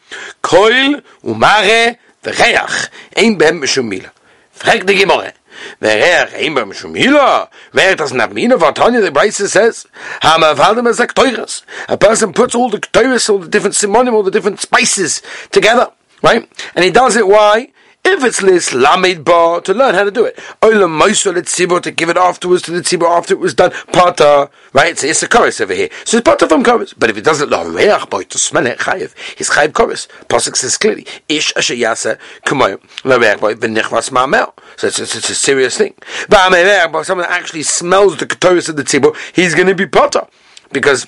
Koil 0.43 1.03
umare 1.23 1.99
v'reach, 2.23 2.89
ein 3.15 3.37
ben 3.37 3.61
mishum 3.61 3.87
mila. 3.87 4.11
Frag 4.51 4.87
the 4.87 4.95
Gemara. 4.95 5.35
Ein 5.83 6.55
ben 6.55 6.71
mishum 6.71 6.93
mila. 6.93 7.51
Where 7.73 7.97
doesn't 7.97 8.19
have 8.19 8.33
mina, 8.33 8.57
what 8.57 8.77
Tanya 8.77 9.03
the 9.03 9.11
Bryce 9.13 9.37
says, 9.37 9.87
Hama 10.23 10.55
as 10.57 11.63
a 11.89 11.99
person 11.99 12.33
puts 12.33 12.55
all 12.55 12.71
the 12.71 12.79
ketores, 12.79 13.29
all 13.29 13.41
the 13.41 13.49
different 13.49 13.75
simonim, 13.77 14.15
all 14.15 14.23
the 14.23 14.31
different 14.31 14.61
spices 14.61 15.21
together. 15.51 15.93
Right? 16.23 16.49
And 16.75 16.85
he 16.85 16.91
does 16.91 17.17
it 17.17 17.27
why? 17.27 17.73
If 18.11 18.25
it's 18.25 18.41
lis 18.41 18.71
lamid 18.71 19.23
bar 19.23 19.61
to 19.61 19.75
learn 19.75 19.95
how 19.95 20.05
to 20.05 20.11
do 20.11 20.25
it, 20.25 20.37
olam 20.63 20.99
moisel 20.99 21.83
to 21.83 21.91
give 21.91 22.09
it 22.09 22.17
afterwards 22.17 22.63
to 22.63 22.71
the 22.71 22.81
tzibur 22.81 23.05
after 23.07 23.35
it 23.35 23.39
was 23.39 23.53
done. 23.53 23.71
Pata, 23.93 24.51
right? 24.73 24.93
It's, 24.93 25.05
it's 25.05 25.23
a 25.23 25.29
chorus 25.29 25.61
over 25.61 25.75
here, 25.75 25.91
so 26.05 26.17
it's 26.17 26.25
pata 26.25 26.49
from 26.49 26.65
chorus. 26.65 26.95
But 26.95 27.11
if 27.11 27.17
he 27.17 27.23
does 27.23 27.43
it 27.43 27.51
lareach 27.51 28.09
boy 28.09 28.23
to 28.23 28.39
smell 28.39 28.67
it 28.67 28.79
chayiv, 28.79 29.15
he's 29.37 29.51
chayiv 29.51 29.75
chorus. 29.75 30.09
Pasuk 30.29 30.57
says 30.57 30.79
clearly, 30.79 31.07
ish 31.29 31.53
asher 31.55 31.75
yasa 31.75 32.19
kumoy 32.47 32.81
lareach 33.03 33.41
boy 33.41 33.55
v'nichvas 33.55 34.11
ma'amel. 34.11 34.55
So 34.77 34.87
it's, 34.87 34.99
it's, 35.01 35.15
it's, 35.15 35.29
a 35.29 35.35
serious 35.35 35.77
thing. 35.77 35.95
But 36.31 36.51
but 36.93 37.03
someone 37.05 37.29
that 37.29 37.39
actually 37.39 37.65
smells 37.65 38.17
the 38.17 38.27
chorus 38.27 38.71
of 38.71 38.77
the 38.77 38.85
tzibur, 38.85 39.15
he's 39.35 39.55
going 39.55 39.69
to 39.69 39.75
be 39.75 39.87
pata 39.87 40.27
because 40.73 41.07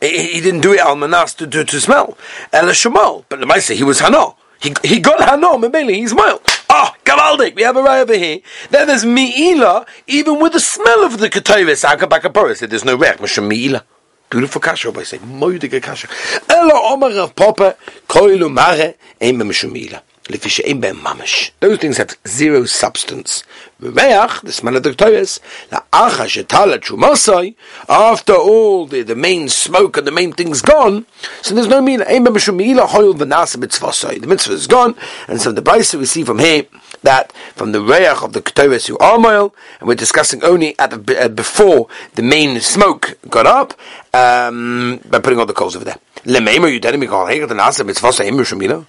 he 0.00 0.40
didn't 0.40 0.60
do 0.60 0.72
it 0.72 0.80
al 0.80 0.96
manas 0.96 1.34
to, 1.34 1.46
to, 1.46 1.64
to 1.64 1.80
smell. 1.80 2.16
El 2.52 2.66
shemal, 2.68 3.24
but 3.28 3.40
the 3.40 3.46
Maisa, 3.46 3.74
he 3.74 3.82
was 3.82 4.00
hano. 4.00 4.36
He, 4.60 4.74
he 4.82 5.00
got 5.00 5.18
hano, 5.20 5.62
mebeli, 5.62 5.94
he's 5.96 6.14
mild. 6.14 6.40
Ah, 6.68 6.94
oh, 6.94 7.00
gavaldik, 7.04 7.54
we 7.54 7.62
have 7.62 7.76
a 7.76 7.82
right 7.82 8.00
over 8.00 8.16
here. 8.16 8.40
Then 8.70 8.86
there's 8.86 9.04
mi'ila, 9.04 9.86
even 10.06 10.40
with 10.40 10.52
the 10.52 10.60
smell 10.60 11.04
of 11.04 11.18
the 11.18 11.28
ketayves, 11.28 11.84
akabakaporis, 11.84 12.66
there's 12.68 12.84
no 12.84 12.96
rech, 12.96 13.18
masham 13.18 13.48
mi'ila. 13.48 13.84
Beautiful 14.28 14.60
kasha, 14.60 14.92
I 14.96 15.02
say, 15.04 15.18
moidige 15.18 15.80
kasha. 15.82 16.08
Elo 16.48 16.74
omar 16.92 17.12
of 17.12 17.36
papa, 17.36 17.76
koilu 18.08 18.52
mare, 18.52 18.94
ein 19.20 19.36
masham 19.36 19.72
mi'ila. 19.72 20.02
Those 21.60 21.78
things 21.78 21.98
have 21.98 22.16
zero 22.26 22.64
substance. 22.64 23.44
After 27.88 28.34
all 28.34 28.86
the, 28.86 29.02
the 29.02 29.14
main 29.14 29.48
smoke 29.48 29.96
and 29.96 30.06
the 30.06 30.10
main 30.10 30.32
thing's 30.32 30.62
gone, 30.62 31.06
so 31.42 31.54
there's 31.54 31.68
no 31.68 31.80
meal. 31.80 32.00
The 32.00 34.26
mitzvah 34.26 34.54
is 34.54 34.66
gone, 34.66 34.94
and 35.28 35.40
so 35.40 35.52
the 35.52 35.62
brisa 35.62 35.98
we 35.98 36.06
see 36.06 36.24
from 36.24 36.38
here 36.38 36.66
that 37.02 37.32
from 37.54 37.72
the 37.72 37.80
reach 37.80 38.22
of 38.22 38.32
the 38.32 38.42
Torahs 38.42 38.86
who 38.88 38.98
are 38.98 39.18
oil, 39.24 39.54
and 39.80 39.88
we're 39.88 39.94
discussing 39.94 40.42
only 40.44 40.78
at 40.78 40.90
the, 40.90 41.24
uh, 41.24 41.28
before 41.28 41.88
the 42.14 42.22
main 42.22 42.60
smoke 42.60 43.18
got 43.28 43.46
up 43.46 43.74
um, 44.14 45.00
by 45.08 45.18
putting 45.18 45.38
all 45.38 45.46
the 45.46 45.52
coals 45.52 45.76
over 45.76 45.84
there. 45.84 45.98
Lemeimer, 46.24 46.72
you 46.72 46.80
telling 46.80 46.98
me 46.98 47.06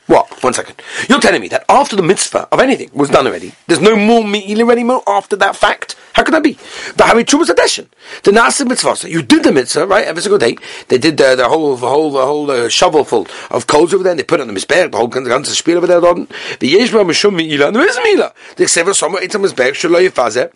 What? 0.07 0.43
One 0.43 0.53
second. 0.53 0.81
You're 1.07 1.19
telling 1.19 1.41
me 1.41 1.47
that 1.49 1.65
after 1.69 1.95
the 1.95 2.01
mitzvah 2.01 2.47
of 2.51 2.59
anything 2.59 2.89
was 2.93 3.09
done 3.09 3.27
already, 3.27 3.53
there's 3.67 3.81
no 3.81 3.95
more 3.95 4.23
me'ilah 4.23 4.71
anymore 4.71 5.03
after 5.05 5.35
that 5.35 5.55
fact? 5.55 5.95
How 6.13 6.23
could 6.23 6.33
that 6.33 6.41
be? 6.41 6.53
The 6.53 7.03
Haritchumas 7.03 7.49
Adeshin. 7.49 7.87
The 8.23 8.31
Nasa 8.31 8.67
mitzvah. 8.67 9.07
You 9.07 9.21
did 9.21 9.43
the 9.43 9.51
mitzvah, 9.51 9.85
right? 9.85 10.05
Every 10.05 10.23
single 10.23 10.39
day. 10.39 10.57
They 10.87 10.97
did 10.97 11.17
the, 11.17 11.35
the 11.35 11.47
whole, 11.47 11.75
the 11.75 11.87
whole, 11.87 12.11
the 12.11 12.25
whole 12.25 12.49
uh, 12.49 12.69
shovel 12.69 13.03
full 13.03 13.27
of 13.51 13.67
coals 13.67 13.93
over 13.93 14.03
there, 14.03 14.11
and 14.11 14.19
they 14.19 14.23
put 14.23 14.39
it 14.39 14.47
on 14.47 14.51
the 14.51 14.59
Mizbeach, 14.59 14.91
the 14.91 14.97
whole 14.97 15.09
ganze 15.09 15.45
spiel 15.45 15.77
over 15.77 15.85
there. 15.85 16.01
The 16.01 16.73
Yeshba 16.73 17.05
Mishum 17.05 17.35
Me'ilah, 17.35 17.71
there 17.71 17.87
is 17.87 17.96
Me'ilah. 18.03 18.33
They 18.55 18.67
say, 18.67 18.83
V'somer 18.83 19.19
Eitzam 19.19 19.45
Mizbeach, 19.45 19.71
Shalo 19.71 20.07
Yefazeh, 20.07 20.51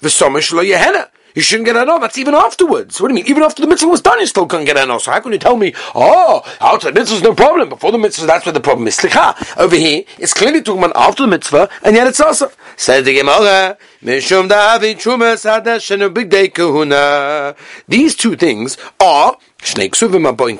V'somer 0.00 0.38
Shalo 0.38 0.64
Yehenna. 0.64 1.08
You 1.34 1.40
shouldn't 1.42 1.66
get 1.66 1.76
an 1.76 1.88
That's 2.00 2.18
even 2.18 2.34
afterwards. 2.34 3.00
What 3.00 3.08
do 3.08 3.14
you 3.14 3.22
mean? 3.22 3.30
Even 3.30 3.42
after 3.42 3.62
the 3.62 3.68
mitzvah 3.68 3.88
was 3.88 4.02
done, 4.02 4.20
you 4.20 4.26
still 4.26 4.46
couldn't 4.46 4.66
get 4.66 4.76
an 4.76 4.98
So 5.00 5.10
how 5.10 5.20
can 5.20 5.32
you 5.32 5.38
tell 5.38 5.56
me, 5.56 5.72
oh, 5.94 6.42
outside 6.60 6.94
mitzvah 6.94 7.16
is 7.16 7.22
no 7.22 7.34
problem. 7.34 7.70
Before 7.70 7.90
the 7.90 7.98
mitzvah, 7.98 8.26
that's 8.26 8.44
where 8.44 8.52
the 8.52 8.60
problem 8.60 8.86
is. 8.86 8.98
Slicha. 8.98 9.56
Over 9.58 9.76
here, 9.76 10.04
it's 10.18 10.34
clearly 10.34 10.60
talking 10.60 10.84
about 10.84 10.96
after 10.96 11.22
the 11.22 11.28
mitzvah, 11.28 11.70
and 11.82 11.96
yet 11.96 12.06
it's 12.06 12.20
also. 12.20 12.50
Says 12.76 13.04
the 13.04 13.14
Gemara, 13.14 13.78
Mishum 14.02 14.48
David 14.48 14.98
Chumas 14.98 15.44
Hadash 15.44 16.14
Big 16.14 16.28
Day 16.28 16.48
Kahuna. 16.48 17.54
These 17.88 18.16
two 18.16 18.36
things 18.36 18.76
are 19.00 19.36
Shnei 19.58 19.90
Ksuvim 19.90 20.30
Aboin. 20.30 20.58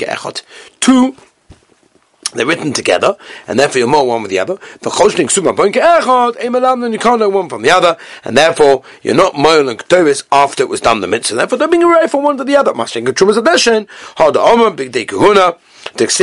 Two 0.80 1.16
they're 2.34 2.46
written 2.46 2.72
together, 2.72 3.16
and 3.46 3.58
therefore 3.58 3.78
you're 3.80 3.88
more 3.88 4.06
one 4.06 4.22
with 4.22 4.30
the 4.30 4.38
other. 4.38 4.58
One 7.32 7.48
from 7.48 7.62
the 7.62 7.70
other, 7.70 7.96
and 8.24 8.36
therefore 8.36 8.82
you're 9.02 9.14
not 9.14 9.36
moil 9.36 9.68
and 9.68 9.78
ketores 9.78 10.24
after 10.32 10.62
it 10.62 10.68
was 10.68 10.80
done 10.80 11.00
the 11.00 11.06
mitzvah. 11.06 11.36
Therefore, 11.36 11.58
they're 11.58 11.68
being 11.68 11.84
array 11.84 12.06
from 12.06 12.22
one 12.22 12.36
to 12.38 12.44
the 12.44 12.56
other. 12.56 12.74
Mashing 12.74 13.08
a 13.08 13.12
trumas 13.12 13.38
adeshin, 13.38 13.86
hard 14.16 14.36
omer, 14.36 14.70
big 14.70 14.92
day 14.92 15.04
kahuna. 15.04 15.56
It's 15.94 16.22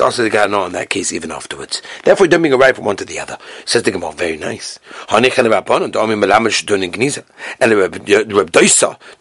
also 0.00 0.22
the 0.24 0.30
Gana 0.30 0.64
in 0.64 0.72
that 0.72 0.90
case 0.90 1.12
even 1.12 1.30
afterwards. 1.30 1.80
Therefore, 2.02 2.26
don't 2.26 2.42
being 2.42 2.52
arrive 2.52 2.74
from 2.74 2.86
one 2.86 2.96
to 2.96 3.04
the 3.04 3.20
other. 3.20 3.38
Says 3.64 3.84
the 3.84 3.92
Gemara, 3.92 4.10
very 4.12 4.36
nice. 4.36 4.80
The 5.08 5.26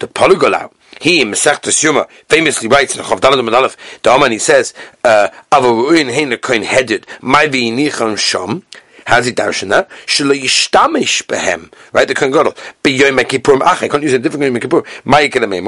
polygolau, 0.08 0.72
he 1.00 1.22
in 1.22 1.30
Masechta 1.30 1.70
Shuma 1.70 2.10
famously 2.28 2.68
writes 2.68 2.96
in 2.96 3.04
Chav 3.04 3.20
Dalad 3.20 3.54
Aleph, 3.54 4.02
the 4.04 4.12
Oman 4.12 4.32
he 4.32 4.40
says, 4.40 4.74
uh, 5.04 5.30
Avaruin 5.52 6.14
hein 6.14 6.32
koin 6.38 6.64
headed, 6.64 7.06
my 7.22 7.48
v'yinichan 7.48 8.18
sham, 8.18 8.64
How's 9.10 9.26
he 9.26 9.32
darshana? 9.32 9.88
Shlo 10.06 10.40
yishtamish 10.40 11.26
behem. 11.26 11.74
Right, 11.94 12.08
the 12.08 12.14
Kohen 12.14 12.32
Gadol. 12.32 12.52
B'yoyim 12.84 13.20
Kippurim 13.22 13.62
ach. 13.66 13.82
I 13.82 13.88
can't 13.88 14.04
use 14.04 14.14
a 14.14 14.20
different 14.20 14.44
Yom 14.44 14.60
Kippur. 14.60 14.84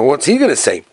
What's 0.04 0.26
he 0.28 0.38
going 0.38 0.52
to 0.52 0.56
say? 0.56 0.84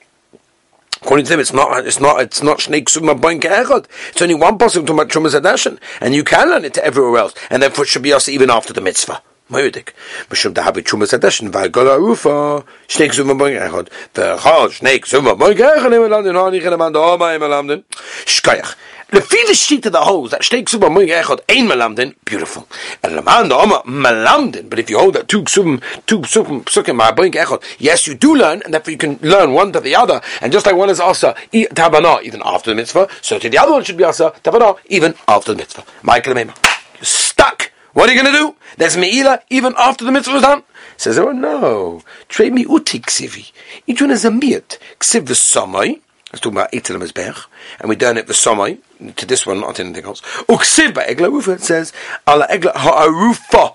According 1.03 1.27
to 1.27 1.31
them, 1.31 1.41
it's 1.41 1.53
not, 1.53 1.87
it's 1.87 2.01
not, 2.01 2.23
it's 2.23 2.43
not 2.43 2.59
Shnei 2.59 2.85
Ksuma 2.85 3.21
Boin 3.21 3.39
Echad. 3.39 3.87
It's 4.09 4.23
only 4.23 4.35
one 4.35 4.57
possible 4.57 4.87
to 4.87 4.93
Trumas 5.05 5.39
Adashan. 5.39 5.79
And 6.01 6.15
you 6.15 6.25
can 6.25 6.49
learn 6.49 6.65
it 6.65 6.73
to 6.75 6.85
everywhere 6.85 7.19
else. 7.21 7.35
And 7.51 7.63
therefore 7.63 7.85
it 7.85 7.89
should 7.89 8.03
be 8.03 8.15
also 8.15 8.33
even 8.33 8.49
after 8.49 8.73
the 8.73 8.81
mitzvah. 8.81 9.21
מוידק, 9.51 9.91
משום 10.33 10.53
דה 10.53 10.71
בתשום 10.71 11.03
הסדשן, 11.03 11.47
והגול 11.53 11.89
העופה, 11.89 12.59
שני 12.89 13.09
גזומים 13.09 13.39
בוינגר 13.39 13.67
אחד, 13.67 13.83
ואחד, 14.17 14.69
שני 14.71 14.99
גזומים 14.99 15.39
בוינגר 15.39 15.79
אחד, 15.79 15.93
אם 15.93 16.05
אלמדן, 16.05 16.33
לא 16.33 16.49
אני 16.49 16.61
חלמד, 16.61 16.97
או 16.97 17.19
מה 17.19 17.37
אם 17.37 17.43
אלמדן, 17.43 17.79
שכיח. 18.27 18.75
לפי 19.13 19.37
לשיט 19.51 19.87
את 19.87 19.95
ההוז, 19.95 20.35
that 20.35 20.43
שתי 20.43 20.61
גזומים 20.61 20.95
בוינגר 20.95 21.21
אחד, 21.21 21.37
אין 21.49 21.69
מלמדן, 21.69 22.09
beautiful. 22.31 22.61
אלמדן, 23.05 23.53
או 23.53 23.67
מה, 23.67 23.77
מלמדן, 23.85 24.61
but 24.71 24.75
if 24.75 24.91
you 24.91 24.99
hold 24.99 25.15
that 25.15 25.33
two 25.33 25.41
גזומים, 25.45 25.79
two 26.11 26.23
פסוקים, 26.23 26.63
פסוקים, 26.65 26.97
מה 26.97 27.11
בוינגר 27.11 27.43
אחד, 27.43 27.57
yes 27.81 28.07
you 28.07 28.25
do 28.25 28.35
learn, 28.35 28.67
and 28.67 28.75
therefore 28.75 28.91
you 28.91 28.99
can 28.99 29.19
learn 29.23 29.53
one 29.53 29.73
to 29.73 29.81
the 29.81 29.97
other, 29.97 30.21
and 30.43 30.53
just 30.53 30.67
like 30.67 30.77
one 30.77 30.91
is 30.91 31.01
also 31.01 31.33
tabana, 31.55 32.23
even 32.23 32.43
after 32.45 32.71
the 32.71 32.77
mitzvah, 32.77 33.07
so 33.23 33.39
to 33.39 33.49
the 33.49 33.59
other 33.59 33.73
one 33.73 33.85
should 33.85 33.97
be 33.97 34.05
also 34.05 34.31
tabana, 34.45 34.77
even 34.89 35.15
after 35.27 35.53
the 35.53 35.59
mitzvah. 35.59 35.85
Michael 36.03 36.35
Mema, 36.35 36.55
stuck! 37.03 37.71
What 37.99 38.09
are 38.09 38.15
you 38.15 38.23
going 38.23 38.33
to 38.33 38.39
do? 38.39 38.55
There's 38.77 38.97
meila 38.97 39.43
even 39.51 39.75
after 39.77 40.05
the 40.05 40.13
mitzvah 40.13 40.37
is 40.37 40.43
done. 40.43 40.63
Says, 40.97 41.19
oh 41.19 41.33
no, 41.33 42.03
trade 42.29 42.53
me 42.53 42.63
uti 42.63 43.01
ksivi. 43.01 43.51
Each 43.89 44.01
one 44.01 44.13
is 44.13 44.25
a 44.25 44.31
miat. 44.31 44.79
Ksiv 45.01 45.23
v'samai. 45.23 46.01
Let's 46.31 46.41
talk 46.41 46.53
about 46.53 46.71
Eitel 46.71 47.03
Mizbech, 47.03 47.47
and 47.81 47.89
we 47.89 47.97
done 47.97 48.17
it 48.19 48.29
for 48.29 48.35
Somai, 48.35 48.79
to 49.17 49.27
this 49.27 49.47
one, 49.47 49.61
not 49.61 49.81
anything 49.81 50.05
else. 50.05 50.21
Uksiv 50.47 50.95
by 50.95 51.07
Egla 51.07 51.29
Rufa, 51.29 51.53
it 51.53 51.63
says, 51.63 51.93
Ala 52.29 52.47
Egla 52.49 52.73
Ha'arufa. 52.77 53.75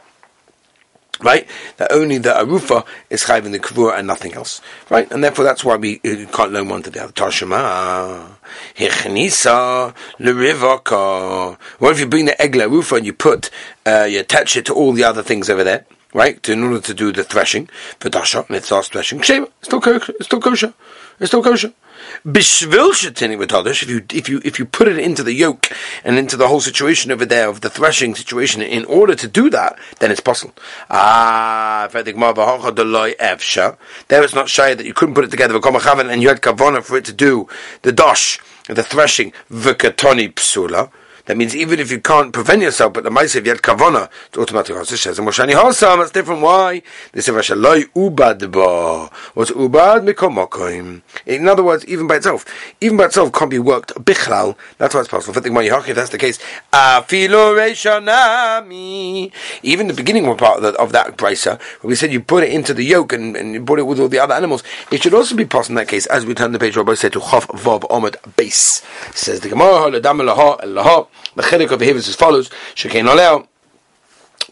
Right? 1.20 1.48
That 1.78 1.92
only 1.92 2.18
the 2.18 2.32
Arufa 2.32 2.86
is 3.10 3.24
chayv 3.24 3.46
in 3.46 3.52
the 3.52 3.60
Kavur 3.60 3.98
and 3.98 4.08
nothing 4.08 4.34
else. 4.34 4.62
Right? 4.90 5.10
And 5.12 5.24
therefore 5.24 5.46
that's 5.46 5.64
why 5.64 5.76
we 5.76 5.98
uh, 5.98 6.26
can't 6.32 6.52
learn 6.52 6.70
one 6.70 6.84
to 6.84 6.90
the 6.90 7.04
other. 7.04 7.14
Tashema, 7.14 8.30
Hechnisa, 8.76 9.96
Lerivaka. 10.20 11.58
What 11.80 11.92
if 11.92 12.00
you 12.00 12.08
bring 12.08 12.26
the 12.26 12.34
Egla 12.34 12.68
arufa 12.68 12.98
and 12.98 13.06
you 13.06 13.14
put, 13.14 13.50
uh, 13.86 14.08
you 14.10 14.20
attach 14.20 14.58
it 14.58 14.66
to 14.66 14.74
all 14.74 14.92
the 14.92 15.04
other 15.04 15.24
things 15.24 15.50
over 15.50 15.64
there? 15.64 15.86
Right? 16.14 16.42
To, 16.44 16.52
in 16.52 16.64
order 16.64 16.82
to 16.82 16.94
do 16.94 17.12
the 17.12 17.24
threshing, 17.24 17.70
for 18.00 18.10
Dasha, 18.10 18.46
starts 18.62 18.90
threshing. 18.90 19.22
Shema, 19.22 19.46
it's 19.46 19.68
still 19.68 19.82
kosher. 19.82 20.14
It's 20.20 20.26
still 20.26 20.42
kosher. 20.42 20.74
It's 21.20 21.30
still 21.30 21.44
kosher. 21.44 21.74
Bishvil 22.26 22.92
shetini 22.94 23.38
if 23.82 23.90
you 23.90 24.02
if 24.12 24.30
you 24.30 24.42
if 24.46 24.60
you 24.60 24.66
put 24.66 24.88
it 24.88 24.98
into 24.98 25.24
the 25.24 25.34
yoke 25.34 25.72
and 26.04 26.18
into 26.18 26.38
the 26.38 26.48
whole 26.48 26.62
situation 26.62 27.12
over 27.12 27.26
there 27.26 27.50
of 27.50 27.62
the 27.62 27.70
threshing 27.70 28.16
situation, 28.16 28.62
in 28.62 28.86
order 28.86 29.16
to 29.16 29.28
do 29.28 29.50
that, 29.50 29.78
then 30.00 30.12
it's 30.12 30.22
possible. 30.22 30.54
Ah, 30.90 31.90
there 31.92 32.04
it's 34.24 34.36
not 34.36 34.50
shy 34.50 34.74
that 34.74 34.86
you 34.86 34.94
couldn't 34.94 35.16
put 35.16 35.26
it 35.26 35.32
together 35.32 35.56
and 35.56 36.22
you 36.22 36.30
had 36.30 36.42
kavana 36.42 36.84
for 36.84 36.98
it 36.98 37.06
to 37.06 37.14
do 37.14 37.48
the 37.82 37.92
dosh, 37.92 38.40
the 38.68 38.84
threshing, 38.84 39.34
v'katoni 39.52 40.34
psula. 40.34 40.90
That 41.26 41.38
means 41.38 41.56
even 41.56 41.80
if 41.80 41.90
you 41.90 42.02
can't 42.02 42.34
prevent 42.34 42.62
yourself, 42.62 42.94
but 42.94 43.06
the 43.06 43.10
Ma'asev 43.10 43.46
yet 43.46 43.62
kavana, 43.62 44.10
it's 44.28 44.38
automatic. 44.38 44.76
Says, 44.86 45.18
and 45.20 45.28
Moshani 45.28 45.54
Hosam, 45.54 46.02
it's 46.02 46.12
different. 46.12 46.42
Why? 46.42 46.82
They 47.14 47.22
say, 47.22 47.32
Vashaloi 47.32 47.86
ubad 47.96 48.52
ba. 48.52 49.10
What's 49.34 49.52
ubad 49.52 50.06
mikomokoim? 50.08 51.02
In 51.26 51.48
other 51.48 51.64
words, 51.64 51.86
even 51.86 52.08
by 52.08 52.18
itself, 52.18 52.46
even 52.82 52.98
by 52.98 53.06
itself 53.06 53.32
can't 53.32 53.50
be 53.50 53.60
worked 53.60 53.94
bichlal. 53.96 54.58
That's 54.78 54.94
why 54.94 55.00
it's 55.02 55.10
possible. 55.10 55.38
If 55.38 55.96
that's 55.96 56.10
the 56.10 56.18
case. 56.18 56.40
Even 59.64 59.88
the 59.88 59.94
beginning 59.94 60.26
part 60.36 60.58
of, 60.58 60.62
the, 60.64 60.74
of 60.80 60.92
that 60.92 61.18
brisa, 61.18 61.60
where 61.82 61.90
we 61.90 61.96
said 61.96 62.12
you 62.12 62.20
put 62.20 62.44
it 62.44 62.52
into 62.52 62.74
the 62.74 62.84
yoke 62.84 63.14
and, 63.14 63.38
and 63.38 63.54
you 63.54 63.64
put 63.64 63.80
it 63.80 63.84
with 63.84 64.00
all 64.00 64.10
the 64.10 64.20
other 64.20 64.34
animals, 64.34 64.64
it 64.92 65.02
should 65.02 65.14
also 65.14 65.36
be 65.36 65.46
possible 65.46 65.74
in 65.74 65.76
that 65.76 65.88
case, 65.88 66.06
as 66.08 66.26
we 66.26 66.34
turn 66.34 66.52
the 66.52 66.60
page, 66.60 66.76
Rabbi 66.76 66.96
said 66.96 67.14
to 67.14 67.20
Chav 67.20 67.48
Vav 67.48 67.82
Omid 67.90 68.36
base. 68.36 68.82
Says 69.14 69.40
the 69.40 69.50
Gemara, 69.50 69.90
the 71.36 71.76
behavior 71.78 72.00
is 72.00 72.10
as 72.10 72.16
follows: 72.16 72.50
Shekein 72.76 73.10
oleo 73.10 73.48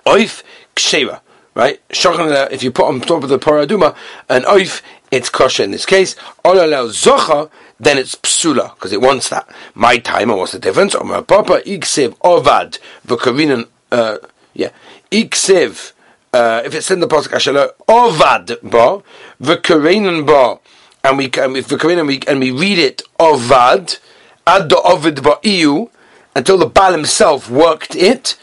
oif 0.05 0.43
ksheva. 0.75 1.21
Right, 1.53 1.81
if 1.89 2.63
you 2.63 2.71
put 2.71 2.85
on 2.85 3.01
top 3.01 3.23
of 3.23 3.29
the 3.29 3.37
paraduma 3.37 3.93
an 4.29 4.43
oif, 4.43 4.81
it's 5.11 5.29
kosher 5.29 5.63
in 5.63 5.71
this 5.71 5.85
case. 5.85 6.15
Oleo 6.45 6.87
zocha, 6.87 7.49
then 7.77 7.97
it's 7.97 8.15
psula 8.15 8.73
because 8.75 8.93
it 8.93 9.01
wants 9.01 9.27
that. 9.27 9.49
My 9.75 9.97
time, 9.97 10.29
what's 10.29 10.53
the 10.53 10.59
difference? 10.59 10.95
Omer 10.95 11.21
papa 11.23 11.61
iksev 11.65 12.15
ovad 12.19 12.79
v'karinan. 13.05 13.67
Uh, 13.91 14.19
yeah, 14.53 14.69
iksev. 15.11 15.91
Uh, 16.33 16.61
if 16.63 16.73
it's 16.73 16.89
in 16.89 17.01
the 17.01 17.07
pasuk 17.07 17.33
ashalo 17.33 17.71
ovad 17.89 18.57
ba 18.63 19.03
v'karinan 19.43 20.25
ba, 20.25 20.57
and 21.03 21.17
we 21.17 21.29
and 21.37 21.51
we 21.51 21.63
and 21.97 22.07
we 22.07 22.19
and 22.27 22.39
we 22.39 22.51
read 22.51 22.79
it 22.79 23.01
ovad 23.19 23.99
ad 24.47 24.69
the 24.69 24.81
ovid 24.83 25.21
ba 25.21 25.37
iu 25.43 25.89
until 26.35 26.57
the 26.57 26.65
Baal 26.65 26.91
himself 26.91 27.49
worked 27.49 27.95
it. 27.95 28.37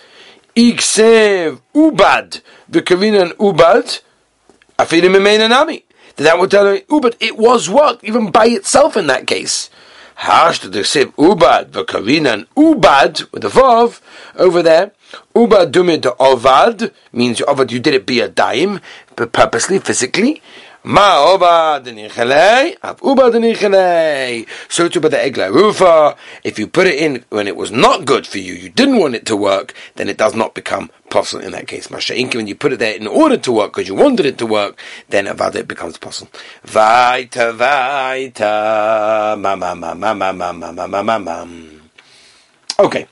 Iksev 0.57 1.61
ubad 1.75 2.40
v'kavinan 2.71 3.33
ubad 3.35 4.00
afidim 4.78 5.49
nami. 5.49 5.85
That 6.16 6.38
would 6.38 6.50
tell 6.50 6.73
me 6.73 6.80
ubad. 6.88 7.16
It 7.21 7.37
was 7.37 7.71
worked 7.71 8.04
even 8.04 8.30
by 8.30 8.47
itself 8.47 8.97
in 8.97 9.07
that 9.07 9.26
case. 9.26 9.71
Hash 10.16 10.59
to 10.61 10.68
the 10.68 10.80
ubad 10.80 11.71
v'kavinan 11.71 12.47
ubad 12.57 13.30
with 13.33 13.42
the 13.42 13.49
vav 13.49 14.00
over 14.37 14.62
there. 14.62 14.92
Ubad 15.35 15.71
dumid 15.73 16.02
ovad 16.18 16.92
means 17.12 17.40
ovad 17.40 17.71
you 17.71 17.78
did 17.78 17.95
it 17.95 18.04
be 18.04 18.21
a 18.21 18.28
dime, 18.28 18.80
but 19.16 19.33
purposely, 19.33 19.78
physically. 19.78 20.42
Ma 20.85 21.18
oba 21.32 21.80
denichelei, 21.85 22.76
av 22.82 23.00
uba. 23.02 23.28
So 24.68 24.88
too 24.88 25.00
by 25.00 25.08
the 25.08 25.16
egla 25.16 25.52
rufa. 25.52 26.16
If 26.44 26.58
you 26.58 26.66
put 26.66 26.87
it 26.87 26.94
in 26.94 27.25
when 27.30 27.49
it 27.49 27.56
was 27.56 27.70
not 27.70 28.04
good 28.04 28.26
for 28.26 28.38
you, 28.38 28.54
you 28.54 28.70
didn't 28.70 28.99
want 28.99 29.14
it 29.14 29.26
to 29.26 29.37
work, 29.37 29.75
then 29.97 30.08
it 30.08 30.16
does 30.16 30.35
not 30.35 30.54
become 30.54 30.90
possible 31.11 31.44
in 31.44 31.52
that 31.52 31.66
case. 31.66 31.88
Masha'inki, 31.88 32.37
when 32.37 32.47
you 32.47 32.54
put 32.54 32.73
it 32.73 32.78
there 32.78 32.94
in 32.94 33.06
order 33.06 33.37
to 33.37 33.52
work, 33.52 33.73
because 33.73 33.88
you 33.88 33.94
wanted 33.94 34.25
it 34.25 34.38
to 34.38 34.47
work, 34.47 34.80
then 35.08 35.26
avada 35.26 35.56
it 35.56 35.68
becomes 35.68 35.99
possible. 35.99 36.30
Vaita, 36.64 37.52
vaita, 37.56 39.38
ma 39.38 39.56
ma 39.56 39.75
ma 39.75 39.94
ma 39.94 40.14
ma 40.14 40.32
ma 40.32 40.52
ma 40.52 40.87
ma 40.87 41.02
ma 41.02 41.18
ma. 41.18 41.47
Okay. 42.78 43.06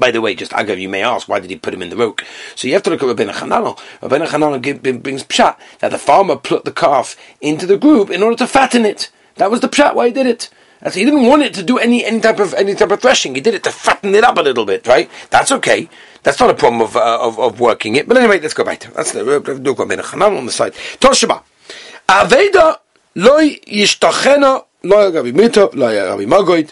By 0.00 0.10
the 0.10 0.22
way, 0.22 0.34
just 0.34 0.52
agav, 0.52 0.80
you 0.80 0.88
may 0.88 1.02
ask, 1.02 1.28
why 1.28 1.40
did 1.40 1.50
he 1.50 1.56
put 1.56 1.74
him 1.74 1.82
in 1.82 1.90
the 1.90 1.96
roke? 1.96 2.24
So 2.56 2.66
you 2.66 2.72
have 2.74 2.82
to 2.84 2.90
look 2.90 3.02
at 3.02 3.08
Rabbeinu 3.14 3.32
Chananel. 3.32 3.78
Rabbeinu 4.00 4.26
Chananel 4.26 5.02
brings 5.02 5.22
pshat 5.24 5.56
that 5.80 5.90
the 5.90 5.98
farmer 5.98 6.36
put 6.36 6.64
the 6.64 6.72
calf 6.72 7.16
into 7.42 7.66
the 7.66 7.76
group 7.76 8.08
in 8.10 8.22
order 8.22 8.36
to 8.36 8.46
fatten 8.46 8.86
it. 8.86 9.10
That 9.34 9.50
was 9.50 9.60
the 9.60 9.68
pshat 9.68 9.94
why 9.94 10.06
he 10.06 10.12
did 10.12 10.26
it. 10.26 10.48
That's, 10.80 10.96
he 10.96 11.04
didn't 11.04 11.26
want 11.26 11.42
it 11.42 11.52
to 11.54 11.62
do 11.62 11.76
any, 11.76 12.02
any 12.02 12.18
type 12.20 12.40
of 12.40 12.54
any 12.54 12.74
type 12.74 12.90
of 12.90 13.02
threshing. 13.02 13.34
He 13.34 13.42
did 13.42 13.54
it 13.54 13.62
to 13.64 13.70
fatten 13.70 14.14
it 14.14 14.24
up 14.24 14.38
a 14.38 14.40
little 14.40 14.64
bit, 14.64 14.86
right? 14.86 15.10
That's 15.28 15.52
okay. 15.52 15.90
That's 16.22 16.40
not 16.40 16.48
a 16.48 16.54
problem 16.54 16.80
of 16.80 16.96
uh, 16.96 17.18
of, 17.20 17.38
of, 17.38 17.60
working 17.60 17.96
it. 17.96 18.08
But 18.08 18.16
anyway, 18.16 18.40
let's 18.40 18.54
go 18.54 18.64
back 18.64 18.80
to 18.80 18.90
that's 18.92 19.12
the 19.12 19.20
Rabbeinu 19.20 20.00
Chananel 20.00 20.38
on 20.38 20.46
the 20.46 20.52
side. 20.52 20.72
Toshaba 20.98 21.42
Aveda 22.08 22.78
loy 23.14 23.56
yishtachena 23.66 24.64
Rabbi 24.82 25.32
Mita, 25.32 25.68
Rabbi 25.74 26.24
Magoit, 26.24 26.70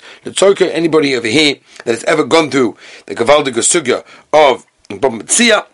anybody 0.73 1.15
over 1.15 1.27
here 1.27 1.57
that 1.85 1.93
has 1.93 2.05
ever 2.05 2.25
gone 2.25 2.51
through 2.51 2.77
the 3.07 3.15
Gavaldiga 3.15 3.61
Sugya 3.63 4.05
of 4.33 4.67
Baba 4.89 5.19
Metzia, 5.19 5.67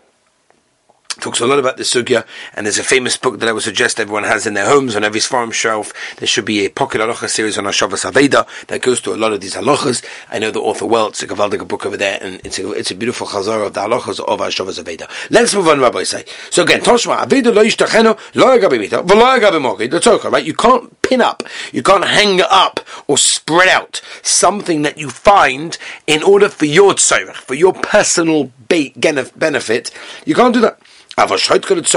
talks 1.25 1.41
a 1.41 1.47
lot 1.47 1.57
about 1.57 1.75
the 1.77 1.83
sugya, 1.83 2.23
and 2.53 2.67
there's 2.67 2.77
a 2.77 2.83
famous 2.83 3.17
book 3.17 3.39
that 3.39 3.49
I 3.49 3.51
would 3.51 3.63
suggest 3.63 3.99
everyone 3.99 4.25
has 4.25 4.45
in 4.45 4.53
their 4.53 4.67
homes 4.67 4.95
on 4.95 5.03
every 5.03 5.19
farm 5.19 5.49
shelf. 5.49 5.91
There 6.17 6.27
should 6.27 6.45
be 6.45 6.63
a 6.67 6.69
pocket 6.69 7.01
halacha 7.01 7.27
series 7.27 7.57
on 7.57 7.63
Hashavas 7.63 8.09
Aveda 8.09 8.45
that 8.67 8.83
goes 8.83 9.01
to 9.01 9.13
a 9.13 9.17
lot 9.17 9.33
of 9.33 9.41
these 9.41 9.55
halachas. 9.55 10.05
I 10.29 10.37
know 10.37 10.51
the 10.51 10.59
author 10.59 10.85
well; 10.85 11.07
it's 11.07 11.23
a 11.23 11.27
gavaldic 11.27 11.67
book 11.67 11.83
over 11.87 11.97
there, 11.97 12.19
and 12.21 12.39
it's 12.45 12.59
a, 12.59 12.71
it's 12.73 12.91
a 12.91 12.95
beautiful 12.95 13.25
chazar 13.25 13.65
of 13.65 13.73
the 13.73 13.81
halachas 13.81 14.19
of 14.19 14.39
Hashavas 14.39 14.79
Aveda. 14.83 15.09
Let's 15.31 15.55
move 15.55 15.67
on, 15.67 15.79
Rabbi 15.79 16.03
say. 16.03 16.25
So 16.51 16.61
again, 16.61 16.81
Toshma 16.81 17.25
Aveda 17.25 17.51
lo 17.51 17.63
yishtachenu 17.63 18.35
lo 18.35 18.57
yagabi 18.57 18.79
mita 18.79 18.97
v'lo 18.97 19.39
yagabi 19.39 19.59
moki. 19.59 19.87
That's 19.89 20.05
okay, 20.05 20.29
right? 20.29 20.45
You 20.45 20.53
can't 20.53 21.01
pin 21.01 21.21
up, 21.21 21.41
you 21.71 21.81
can't 21.81 22.05
hang 22.05 22.39
up 22.41 22.81
or 23.07 23.17
spread 23.17 23.69
out 23.69 23.99
something 24.21 24.83
that 24.83 24.99
you 24.99 25.09
find 25.09 25.79
in 26.05 26.21
order 26.21 26.49
for 26.49 26.65
your 26.65 26.93
tzorich, 26.93 27.33
for 27.33 27.55
your 27.55 27.73
personal 27.73 28.51
benefit. 28.67 29.91
You 30.25 30.35
can't 30.35 30.53
do 30.53 30.61
that. 30.61 30.79
Avashait 31.17 31.63
could 31.63 31.77
it 31.77 31.87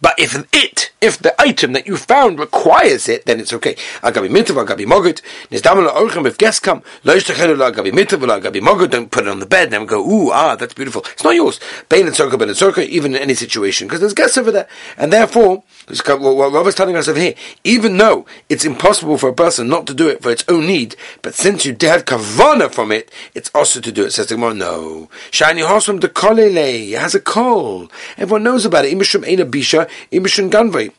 but 0.00 0.14
if 0.18 0.46
it, 0.52 0.90
if 1.00 1.18
the 1.18 1.38
item 1.40 1.72
that 1.74 1.86
you 1.86 1.96
found 1.96 2.38
requires 2.38 3.08
it, 3.08 3.26
then 3.26 3.40
it's 3.40 3.52
okay. 3.52 3.74
Agabi 4.02 4.30
mitav, 4.30 4.64
agabi 4.64 4.86
mogut. 4.86 5.20
Nizdamel 5.50 5.90
orchem 5.90 6.26
if 6.26 6.38
guests 6.38 6.60
come. 6.60 6.82
Lo 7.04 7.14
yishtachenu 7.14 7.56
lo 7.56 7.70
agabi 7.70 7.92
mitav, 7.92 8.20
agabi 8.40 8.60
mogut. 8.60 8.90
Don't 8.90 9.10
put 9.10 9.24
it 9.24 9.28
on 9.28 9.40
the 9.40 9.46
bed. 9.46 9.70
Then 9.70 9.86
go, 9.86 10.00
ooh, 10.00 10.30
ah, 10.30 10.56
that's 10.56 10.74
beautiful. 10.74 11.02
It's 11.12 11.24
not 11.24 11.34
yours. 11.34 11.60
Bein 11.88 12.06
and 12.06 12.16
circle, 12.16 12.38
bein 12.38 12.48
and 12.48 12.56
circle, 12.56 12.82
even 12.84 13.14
in 13.14 13.22
any 13.22 13.34
situation, 13.34 13.86
because 13.86 14.00
there's 14.00 14.14
guests 14.14 14.38
over 14.38 14.50
there, 14.50 14.68
and 14.96 15.12
therefore, 15.12 15.62
what 15.88 16.52
Rav 16.52 16.66
is 16.66 16.74
telling 16.74 16.96
us 16.96 17.08
over 17.08 17.18
here, 17.18 17.34
even 17.64 17.96
though 17.96 18.26
it's 18.48 18.64
impossible 18.64 19.18
for 19.18 19.28
a 19.28 19.34
person 19.34 19.68
not 19.68 19.86
to 19.86 19.94
do 19.94 20.08
it 20.08 20.22
for 20.22 20.30
its 20.30 20.44
own 20.48 20.66
need, 20.66 20.96
but 21.22 21.34
since 21.34 21.66
you 21.66 21.72
had 21.80 22.06
kavana 22.06 22.72
from 22.72 22.92
it, 22.92 23.10
it's 23.34 23.50
also 23.54 23.80
to 23.80 23.92
do 23.92 24.04
it. 24.04 24.12
Says 24.12 24.28
the 24.28 24.36
Gemara, 24.36 24.54
no. 24.54 25.08
Shiny 25.30 25.62
horsum 25.62 26.00
de 26.00 26.08
kolele 26.08 26.96
has 26.98 27.14
a 27.14 27.20
coal. 27.20 27.90
Everyone 28.16 28.44
knows 28.44 28.64
about 28.64 28.84
it. 28.84 28.96
Imishum 28.96 29.26
ein 29.26 29.50
bisha, 29.50 29.89
imishum 30.12 30.50
ganvei. 30.50 30.92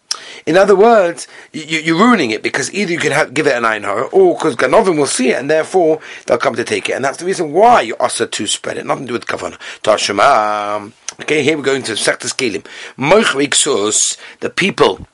In 0.45 0.57
other 0.57 0.75
words, 0.75 1.27
you, 1.53 1.95
are 1.95 1.99
ruining 1.99 2.31
it 2.31 2.43
because 2.43 2.73
either 2.73 2.91
you 2.91 2.99
can 2.99 3.11
have, 3.11 3.33
give 3.33 3.47
it 3.47 3.55
an 3.55 3.63
einhar, 3.63 4.11
or 4.11 4.35
because 4.35 4.55
Ganovim 4.55 4.97
will 4.97 5.05
see 5.05 5.29
it 5.29 5.39
and 5.39 5.49
therefore 5.49 5.99
they'll 6.25 6.37
come 6.37 6.55
to 6.55 6.63
take 6.63 6.89
it. 6.89 6.93
And 6.93 7.05
that's 7.05 7.17
the 7.17 7.25
reason 7.25 7.53
why 7.53 7.81
you 7.81 7.95
also 7.97 8.25
to 8.25 8.47
spread 8.47 8.77
it. 8.77 8.85
Nothing 8.85 9.05
to 9.05 9.07
do 9.09 9.13
with 9.13 9.27
kavana. 9.27 9.57
Tashema. 9.81 10.91
Okay, 11.21 11.43
here 11.43 11.57
we're 11.57 11.63
going 11.63 11.83
to 11.83 11.93
Sektas 11.93 12.35
Kelim. 12.35 12.65
Moich 12.97 14.17
the 14.39 14.49
people 14.49 15.07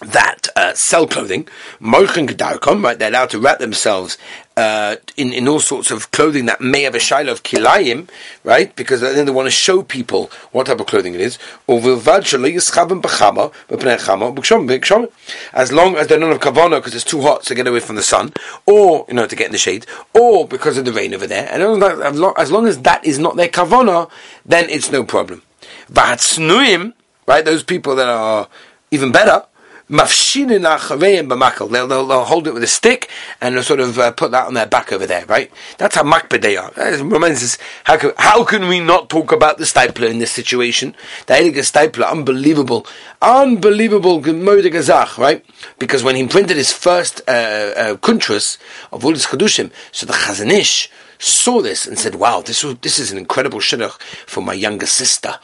that 0.00 0.48
uh, 0.56 0.72
sell 0.74 1.06
clothing, 1.06 1.46
right, 1.80 2.98
they're 2.98 3.08
allowed 3.08 3.30
to 3.30 3.38
wrap 3.38 3.58
themselves 3.58 4.18
uh, 4.56 4.96
in, 5.16 5.32
in 5.32 5.48
all 5.48 5.60
sorts 5.60 5.90
of 5.90 6.10
clothing 6.10 6.46
that 6.46 6.60
may 6.60 6.82
have 6.82 6.94
a 6.94 7.00
shiloh 7.00 7.32
of 7.32 7.42
kilayim, 7.42 8.08
right, 8.44 8.74
because 8.76 9.00
then 9.00 9.24
they 9.26 9.32
want 9.32 9.46
to 9.46 9.50
show 9.50 9.82
people 9.82 10.30
what 10.52 10.66
type 10.66 10.80
of 10.80 10.86
clothing 10.86 11.14
it 11.14 11.20
is. 11.20 11.38
As 11.68 11.80
long 15.72 15.96
as 15.96 16.06
they 16.06 16.18
don't 16.18 16.32
have 16.32 16.40
kavana 16.40 16.78
because 16.78 16.94
it's 16.94 17.04
too 17.04 17.22
hot 17.22 17.42
to 17.44 17.54
get 17.54 17.66
away 17.66 17.80
from 17.80 17.96
the 17.96 18.02
sun, 18.02 18.32
or, 18.66 19.04
you 19.08 19.14
know, 19.14 19.26
to 19.26 19.36
get 19.36 19.46
in 19.46 19.52
the 19.52 19.58
shade, 19.58 19.86
or 20.14 20.46
because 20.46 20.76
of 20.76 20.84
the 20.84 20.92
rain 20.92 21.14
over 21.14 21.26
there, 21.26 21.48
and 21.50 21.62
as 21.62 22.50
long 22.50 22.66
as 22.66 22.82
that 22.82 23.04
is 23.04 23.18
not 23.18 23.36
their 23.36 23.48
kavana, 23.48 24.10
then 24.44 24.68
it's 24.68 24.90
no 24.90 25.04
problem. 25.04 25.42
Right, 27.24 27.44
those 27.44 27.62
people 27.62 27.94
that 27.96 28.08
are 28.08 28.48
even 28.90 29.12
better, 29.12 29.46
mafshinin 29.90 30.64
achareim 30.66 31.28
b'makel. 31.28 31.70
They'll, 31.70 31.86
they'll, 31.86 32.06
they'll 32.06 32.24
hold 32.24 32.46
it 32.46 32.54
with 32.54 32.62
a 32.62 32.68
stick 32.68 33.08
and 33.40 33.54
they'll 33.54 33.62
sort 33.62 33.80
of 33.80 33.98
uh, 33.98 34.12
put 34.12 34.30
that 34.30 34.46
on 34.46 34.54
their 34.54 34.66
back 34.66 34.92
over 34.92 35.06
there, 35.06 35.26
right? 35.26 35.50
That's 35.78 35.96
how 35.96 36.02
makbid 36.02 36.42
they 36.42 36.56
are. 36.56 36.72
It 36.76 37.58
how 37.84 37.96
can, 37.96 38.12
how 38.18 38.44
can 38.44 38.68
we 38.68 38.80
not 38.80 39.10
talk 39.10 39.32
about 39.32 39.58
the 39.58 39.64
Steipler 39.64 40.08
in 40.08 40.18
this 40.18 40.30
situation? 40.30 40.94
The 41.26 41.34
Heilige 41.34 41.70
Steipler, 41.70 42.10
unbelievable, 42.10 42.86
unbelievable 43.20 44.20
gazach, 44.20 45.18
right? 45.18 45.44
Because 45.78 46.02
when 46.02 46.16
he 46.16 46.26
printed 46.26 46.56
his 46.56 46.72
first 46.72 47.20
uh, 47.28 47.30
uh, 47.30 47.92
of 47.92 48.00
Ulis 48.00 48.58
Chadushim, 48.92 49.70
so 49.90 50.06
the 50.06 50.12
Chazon 50.12 50.50
Ish 50.50 50.90
saw 51.18 51.62
this 51.62 51.86
and 51.86 51.98
said, 51.98 52.16
wow, 52.16 52.40
this, 52.40 52.62
this 52.80 52.98
is 52.98 53.12
an 53.12 53.18
incredible 53.18 53.60
shidduch 53.60 54.00
for 54.26 54.40
my 54.40 54.52
younger 54.52 54.86
sister 54.86 55.38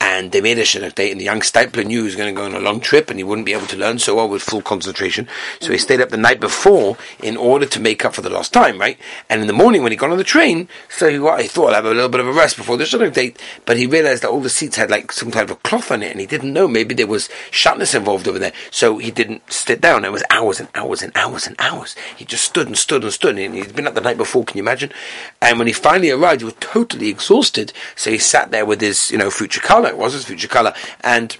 and 0.00 0.30
they 0.32 0.40
made 0.40 0.58
a 0.58 0.90
date, 0.90 1.10
and 1.10 1.20
the 1.20 1.24
young 1.24 1.40
Steipler 1.40 1.84
knew 1.84 1.98
he 1.98 2.04
was 2.04 2.16
going 2.16 2.32
to 2.32 2.38
go 2.38 2.44
on 2.44 2.54
a 2.54 2.60
long 2.60 2.80
trip, 2.80 3.10
and 3.10 3.18
he 3.18 3.24
wouldn't 3.24 3.46
be 3.46 3.52
able 3.52 3.66
to 3.66 3.76
learn 3.76 3.98
so 3.98 4.16
well 4.16 4.28
with 4.28 4.42
full 4.42 4.62
concentration. 4.62 5.28
So 5.60 5.72
he 5.72 5.78
stayed 5.78 6.00
up 6.00 6.10
the 6.10 6.16
night 6.16 6.40
before 6.40 6.96
in 7.22 7.36
order 7.36 7.66
to 7.66 7.80
make 7.80 8.04
up 8.04 8.14
for 8.14 8.20
the 8.20 8.30
lost 8.30 8.52
time, 8.52 8.78
right? 8.78 8.98
And 9.28 9.40
in 9.40 9.46
the 9.46 9.52
morning 9.52 9.82
when 9.82 9.92
he 9.92 9.96
got 9.96 10.10
on 10.10 10.18
the 10.18 10.24
train, 10.24 10.68
so 10.88 11.08
he, 11.08 11.18
well, 11.18 11.38
he 11.38 11.48
thought 11.48 11.70
I'd 11.70 11.76
have 11.76 11.84
a 11.84 11.90
little 11.90 12.08
bit 12.08 12.20
of 12.20 12.28
a 12.28 12.32
rest 12.32 12.56
before 12.56 12.76
the 12.76 12.84
shidduch 12.84 13.12
date, 13.12 13.40
but 13.64 13.76
he 13.76 13.86
realized 13.86 14.22
that 14.22 14.30
all 14.30 14.40
the 14.40 14.50
seats 14.50 14.76
had 14.76 14.90
like 14.90 15.10
some 15.12 15.30
kind 15.30 15.50
of 15.50 15.62
cloth 15.62 15.90
on 15.90 16.02
it, 16.02 16.12
and 16.12 16.20
he 16.20 16.26
didn't 16.26 16.52
know 16.52 16.68
maybe 16.68 16.94
there 16.94 17.06
was 17.06 17.28
shatness 17.50 17.94
involved 17.94 18.28
over 18.28 18.38
there, 18.38 18.52
so 18.70 18.98
he 18.98 19.10
didn't 19.10 19.52
sit 19.52 19.80
down. 19.80 20.04
It 20.04 20.12
was 20.12 20.24
hours 20.30 20.60
and 20.60 20.68
hours 20.74 21.02
and 21.02 21.12
hours 21.16 21.46
and 21.46 21.56
hours. 21.58 21.96
He 22.16 22.24
just 22.24 22.44
stood 22.44 22.66
and 22.66 22.78
stood 22.78 23.02
and 23.02 23.12
stood, 23.12 23.38
and 23.38 23.54
he'd 23.54 23.74
been 23.74 23.86
up 23.86 23.94
the 23.94 24.00
night 24.00 24.16
before. 24.16 24.44
Can 24.44 24.58
you 24.58 24.62
imagine? 24.62 24.92
And 25.40 25.58
when 25.58 25.66
he 25.66 25.72
finally 25.72 26.10
arrived, 26.10 26.40
he 26.40 26.44
was 26.44 26.54
totally 26.60 27.08
exhausted, 27.08 27.72
so 27.96 28.10
he 28.10 28.18
sat 28.18 28.50
there 28.50 28.64
with 28.64 28.80
his, 28.80 29.10
you 29.10 29.18
know, 29.18 29.30
future 29.30 29.60
color 29.60 29.87
it 29.88 29.98
was 29.98 30.12
his 30.12 30.24
future 30.24 30.48
color, 30.48 30.72
and 31.00 31.36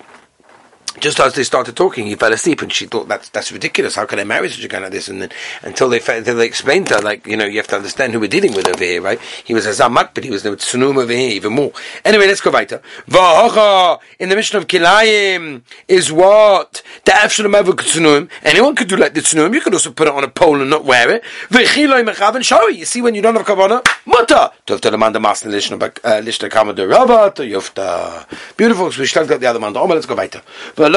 just 1.00 1.20
as 1.20 1.34
they 1.34 1.44
started 1.44 1.76
talking, 1.76 2.06
he 2.06 2.14
fell 2.14 2.32
asleep, 2.32 2.62
and 2.62 2.72
she 2.72 2.86
thought 2.86 3.08
that's 3.08 3.28
that's 3.28 3.52
ridiculous. 3.52 3.94
How 3.94 4.06
can 4.06 4.18
I 4.18 4.24
marry 4.24 4.48
such 4.48 4.64
a 4.64 4.68
guy 4.68 4.78
like 4.78 4.92
this? 4.92 5.08
And 5.08 5.22
then 5.22 5.30
until 5.62 5.88
they 5.88 6.00
until 6.00 6.36
they 6.36 6.46
explained 6.46 6.88
to 6.88 6.96
her, 6.96 7.00
like 7.00 7.26
you 7.26 7.36
know, 7.36 7.44
you 7.44 7.56
have 7.56 7.66
to 7.68 7.76
understand 7.76 8.12
who 8.12 8.20
we're 8.20 8.28
dealing 8.28 8.54
with 8.54 8.68
over 8.68 8.84
here, 8.84 9.00
right? 9.00 9.20
He 9.44 9.54
was 9.54 9.66
a 9.66 9.70
zamak, 9.70 10.10
but 10.14 10.24
he 10.24 10.30
was 10.30 10.42
the 10.42 10.50
tsunum 10.50 10.96
over 10.96 11.12
here 11.12 11.30
even 11.30 11.52
more. 11.52 11.72
Anyway, 12.04 12.26
let's 12.26 12.40
go 12.40 12.50
weiter. 12.50 12.82
Vahocha 13.08 14.00
in 14.18 14.28
the 14.28 14.36
mission 14.36 14.58
of 14.58 14.66
Kilayim 14.66 15.62
is 15.86 16.12
what 16.12 16.82
the 17.04 17.12
afshalom 17.12 17.54
ever 17.54 17.72
tsunum. 17.72 18.28
Anyone 18.42 18.74
could 18.74 18.88
do 18.88 18.96
like 18.96 19.14
the 19.14 19.20
tsunum. 19.20 19.54
You 19.54 19.60
could 19.60 19.74
also 19.74 19.92
put 19.92 20.08
it 20.08 20.14
on 20.14 20.24
a 20.24 20.28
pole 20.28 20.60
and 20.60 20.70
not 20.70 20.84
wear 20.84 21.10
it. 21.10 21.22
V'chiloi 21.48 22.08
mechav 22.08 22.42
show 22.42 22.68
You 22.68 22.84
see, 22.84 23.02
when 23.02 23.14
you 23.14 23.22
don't 23.22 23.34
have 23.36 23.46
kavana, 23.46 23.86
mutter. 24.06 24.50
Tufta 24.66 24.90
the 24.90 24.98
man 24.98 25.12
the 25.12 25.20
master 25.20 25.48
lishna 25.48 25.82
uh, 25.82 26.20
lishna 26.22 26.50
kama 26.50 26.72
the 26.72 26.86
rabba 26.86 27.32
to 27.34 27.42
yufta. 27.42 28.26
Beautiful. 28.56 28.90
So 28.92 29.00
we 29.00 29.06
start 29.06 29.28
the 29.28 29.46
other 29.46 29.60
man. 29.60 29.72
Let's 29.72 30.06
go 30.06 30.14
weiter. 30.14 30.42
You 30.88 30.94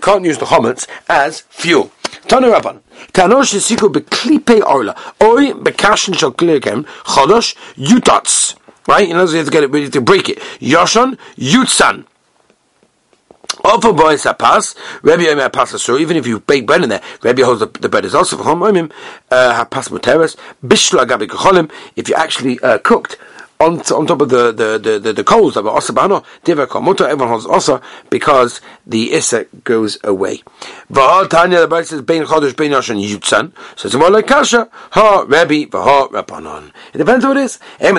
can't 0.00 0.24
use 0.24 0.38
the 0.38 0.46
chametz 0.46 0.88
as 1.08 1.42
fuel. 1.42 1.92
Tanu 2.26 2.52
Rabban. 2.52 2.80
Tanosh 3.12 3.54
shesiku 3.54 3.92
beklipe 3.92 4.60
orla. 4.66 4.96
Oi 5.22 5.52
bekashin 5.52 6.16
shal 6.16 6.32
klikem 6.32 6.84
chodosh 7.04 7.54
yutats. 7.76 8.56
Right? 8.86 9.10
Other 9.10 9.20
words, 9.20 9.32
you 9.32 9.38
have 9.38 9.46
to 9.46 9.52
get 9.52 9.64
it 9.64 9.70
ready 9.70 9.90
to 9.90 10.00
break 10.00 10.28
it. 10.28 10.38
Yoshon 10.60 11.18
yutsan. 11.36 12.04
Offer 13.64 13.92
boys 13.92 14.26
a 14.26 14.34
pass. 14.34 14.74
Rabbi 15.02 15.22
Yomer 15.22 15.52
pass 15.52 15.70
so 15.82 15.96
even 15.96 16.16
if 16.16 16.26
you 16.26 16.40
bake 16.40 16.66
bread 16.66 16.82
in 16.82 16.90
there, 16.90 17.02
Rabbi 17.22 17.42
holds 17.42 17.60
the, 17.60 17.66
the 17.66 17.88
bread 17.88 18.04
is 18.04 18.14
also 18.14 18.36
for 18.36 18.42
home. 18.42 18.90
Uh, 19.30 19.64
pass 19.66 19.88
muteres. 19.88 20.36
Bishla 20.62 21.06
gabi 21.06 21.26
kacholim. 21.26 21.70
If 21.96 22.08
you 22.08 22.14
actually 22.14 22.60
uh, 22.60 22.78
cooked 22.78 23.16
on, 23.60 23.80
on 23.80 24.06
top 24.06 24.20
of 24.20 24.28
the, 24.28 24.52
the, 24.52 24.78
the, 24.78 24.98
the, 24.98 25.12
the 25.12 25.24
coals 25.24 25.54
that 25.54 25.64
were 25.64 25.70
osabano, 25.70 26.24
diva 26.44 26.66
komuta, 26.66 27.02
everyone 27.02 27.28
holds 27.28 27.46
osa 27.46 27.80
because 28.10 28.60
the 28.86 29.12
issa 29.12 29.44
goes 29.64 29.98
away. 30.04 30.42
Tanya, 30.92 31.60
the 31.60 31.68
Bible 31.68 31.84
says, 31.84 32.02
bein 32.02 32.24
chodesh 32.24 32.56
bein 32.56 32.72
yoshan 32.72 33.02
yutzan, 33.02 33.52
so 33.76 33.86
it's 33.86 33.94
more 33.94 34.10
like 34.10 34.26
kasha, 34.26 34.68
ha 34.90 35.24
Rabbi, 35.26 35.66
v'ha 35.66 36.10
Rabbanon. 36.10 36.72
It 36.92 36.98
depends 36.98 37.24
who 37.24 37.30
it 37.30 37.38
is. 37.38 37.58
In 37.80 37.96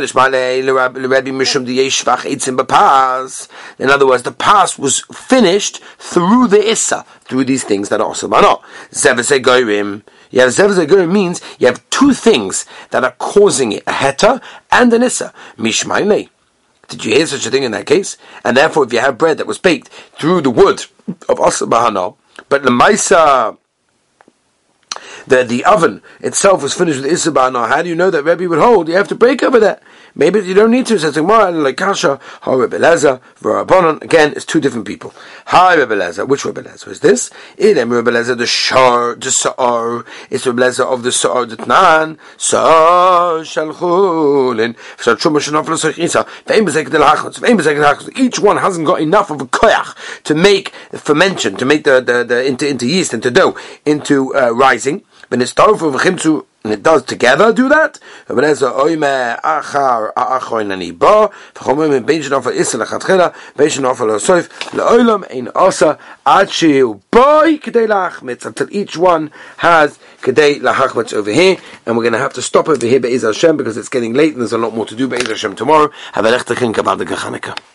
other 3.89 4.07
words, 4.07 4.23
the 4.23 4.31
pas 4.31 4.77
was 4.77 4.99
finished 5.11 5.81
through 5.97 6.47
the 6.47 6.69
issa, 6.69 7.05
through 7.21 7.45
these 7.45 7.63
things 7.63 7.89
that 7.89 8.01
are 8.01 8.09
osabano. 8.09 8.61
Zevese 8.91 9.41
goyrim, 9.41 10.03
you 10.31 10.41
have 10.41 10.49
Zev 10.51 11.11
means 11.11 11.41
you 11.59 11.67
have 11.67 11.87
two 11.89 12.13
things 12.13 12.65
that 12.91 13.03
are 13.03 13.15
causing 13.17 13.71
it, 13.71 13.83
a 13.87 13.91
heta 13.91 14.41
and 14.71 14.93
an 14.93 15.03
issa. 15.03 15.33
Mishmaile. 15.57 16.29
Did 16.87 17.03
you 17.03 17.15
hear 17.15 17.25
such 17.25 17.45
a 17.45 17.51
thing 17.51 17.63
in 17.63 17.71
that 17.71 17.87
case? 17.87 18.17
And 18.43 18.55
therefore, 18.55 18.85
if 18.85 18.93
you 18.93 18.99
have 18.99 19.17
bread 19.17 19.37
that 19.37 19.47
was 19.47 19.57
baked 19.57 19.87
through 19.87 20.41
the 20.41 20.51
wood 20.51 20.85
of 21.07 21.37
Bahana, 21.39 22.15
but 22.49 22.63
the 22.63 22.69
Maisa 22.69 23.57
the 25.27 25.43
the 25.43 25.65
oven 25.65 26.01
itself 26.19 26.61
was 26.63 26.73
finished 26.73 27.01
with 27.01 27.11
isabah. 27.11 27.51
How 27.51 27.81
do 27.81 27.89
you 27.89 27.95
know 27.95 28.11
that 28.11 28.23
Rebbe 28.23 28.47
would 28.47 28.59
hold? 28.59 28.87
You 28.87 28.95
have 28.95 29.07
to 29.09 29.15
break 29.15 29.43
over 29.43 29.59
that. 29.59 29.81
Maybe 30.17 30.39
you 30.39 30.53
don't 30.53 30.71
need 30.71 30.85
to. 30.87 30.97
Says 30.97 31.15
Gemara, 31.15 31.51
like 31.51 31.75
Kasha, 31.75 32.19
Ha 32.41 32.53
Rebbe 32.53 32.79
Lezer, 32.79 33.19
V'Rabbanon. 33.41 34.01
Again, 34.01 34.31
it's 34.33 34.45
two 34.45 34.61
different 34.61 34.87
people. 34.87 35.13
Hi 35.47 35.75
Rebbe 35.75 35.93
Lezer. 35.93 36.25
Which 36.25 36.45
Rebbe 36.45 36.63
Lezer 36.63 36.87
is 36.87 37.01
this? 37.01 37.29
Ilem 37.57 37.91
Rebbe 37.91 38.11
Lezer, 38.11 38.37
the 38.37 38.47
Shar, 38.47 39.15
the 39.15 39.29
Sa'ar. 39.29 40.05
It's 40.29 40.45
Rebbe 40.45 40.61
Lezer 40.61 40.85
of 40.85 41.03
the 41.03 41.11
Sa'ar, 41.11 41.45
the 41.45 41.57
Tnan. 41.57 42.17
Sa'ar 42.37 43.39
Shalchulin. 43.39 44.77
So 44.97 45.17
Truma 45.17 45.39
Shanafla 45.39 45.91
Sachisa. 45.91 46.25
Ve'im 46.45 46.65
Bezek 46.65 46.89
de 46.89 46.97
Lachos. 46.97 47.39
Ve'im 47.39 47.57
Bezek 47.59 47.75
de 47.75 47.81
Lachos. 47.83 48.17
Each 48.17 48.39
one 48.39 48.55
hasn't 48.57 48.87
got 48.87 49.01
enough 49.01 49.29
of 49.31 49.41
a 49.41 49.45
koyach 49.45 50.23
to 50.23 50.33
make 50.33 50.69
fermentation, 50.93 51.57
to 51.57 51.65
make 51.65 51.83
the, 51.83 51.99
the, 51.99 52.23
the 52.23 52.45
into, 52.45 52.65
into 52.65 52.87
yeast, 52.87 53.13
into 53.13 53.29
dough, 53.29 53.57
into 53.85 54.33
uh, 54.33 54.51
rising. 54.51 55.03
When 55.27 55.41
it's 55.41 55.53
tofu 55.53 55.91
v'chimtzu, 55.91 56.45
and 56.65 56.73
it 56.73 56.81
does 56.81 57.03
together 57.03 57.53
do 57.53 57.69
that. 57.69 57.99
Until 58.27 58.57
each 68.71 68.97
one 68.97 69.31
has 69.57 69.99
kedei 70.21 70.59
lachmitz 70.59 71.13
over 71.13 71.31
here 71.31 71.57
and 71.85 71.95
we're 71.95 72.03
going 72.03 72.13
to 72.13 72.19
have 72.19 72.33
to 72.33 72.41
stop 72.41 72.67
over 72.67 72.85
here 72.87 72.99
be'ez 72.99 73.21
Hashem 73.21 73.57
because 73.57 73.77
it's 73.77 73.89
getting 73.89 74.13
late 74.13 74.33
and 74.33 74.41
there's 74.41 74.51
a 74.51 74.57
lot 74.57 74.73
more 74.73 74.87
to 74.87 74.95
do 74.95 75.07
be'ez 75.07 75.27
Hashem 75.27 75.55
tomorrow. 75.55 75.91
Have 76.13 76.25
a 76.25 76.31
lechtachin 76.31 76.73
kabad 76.73 77.65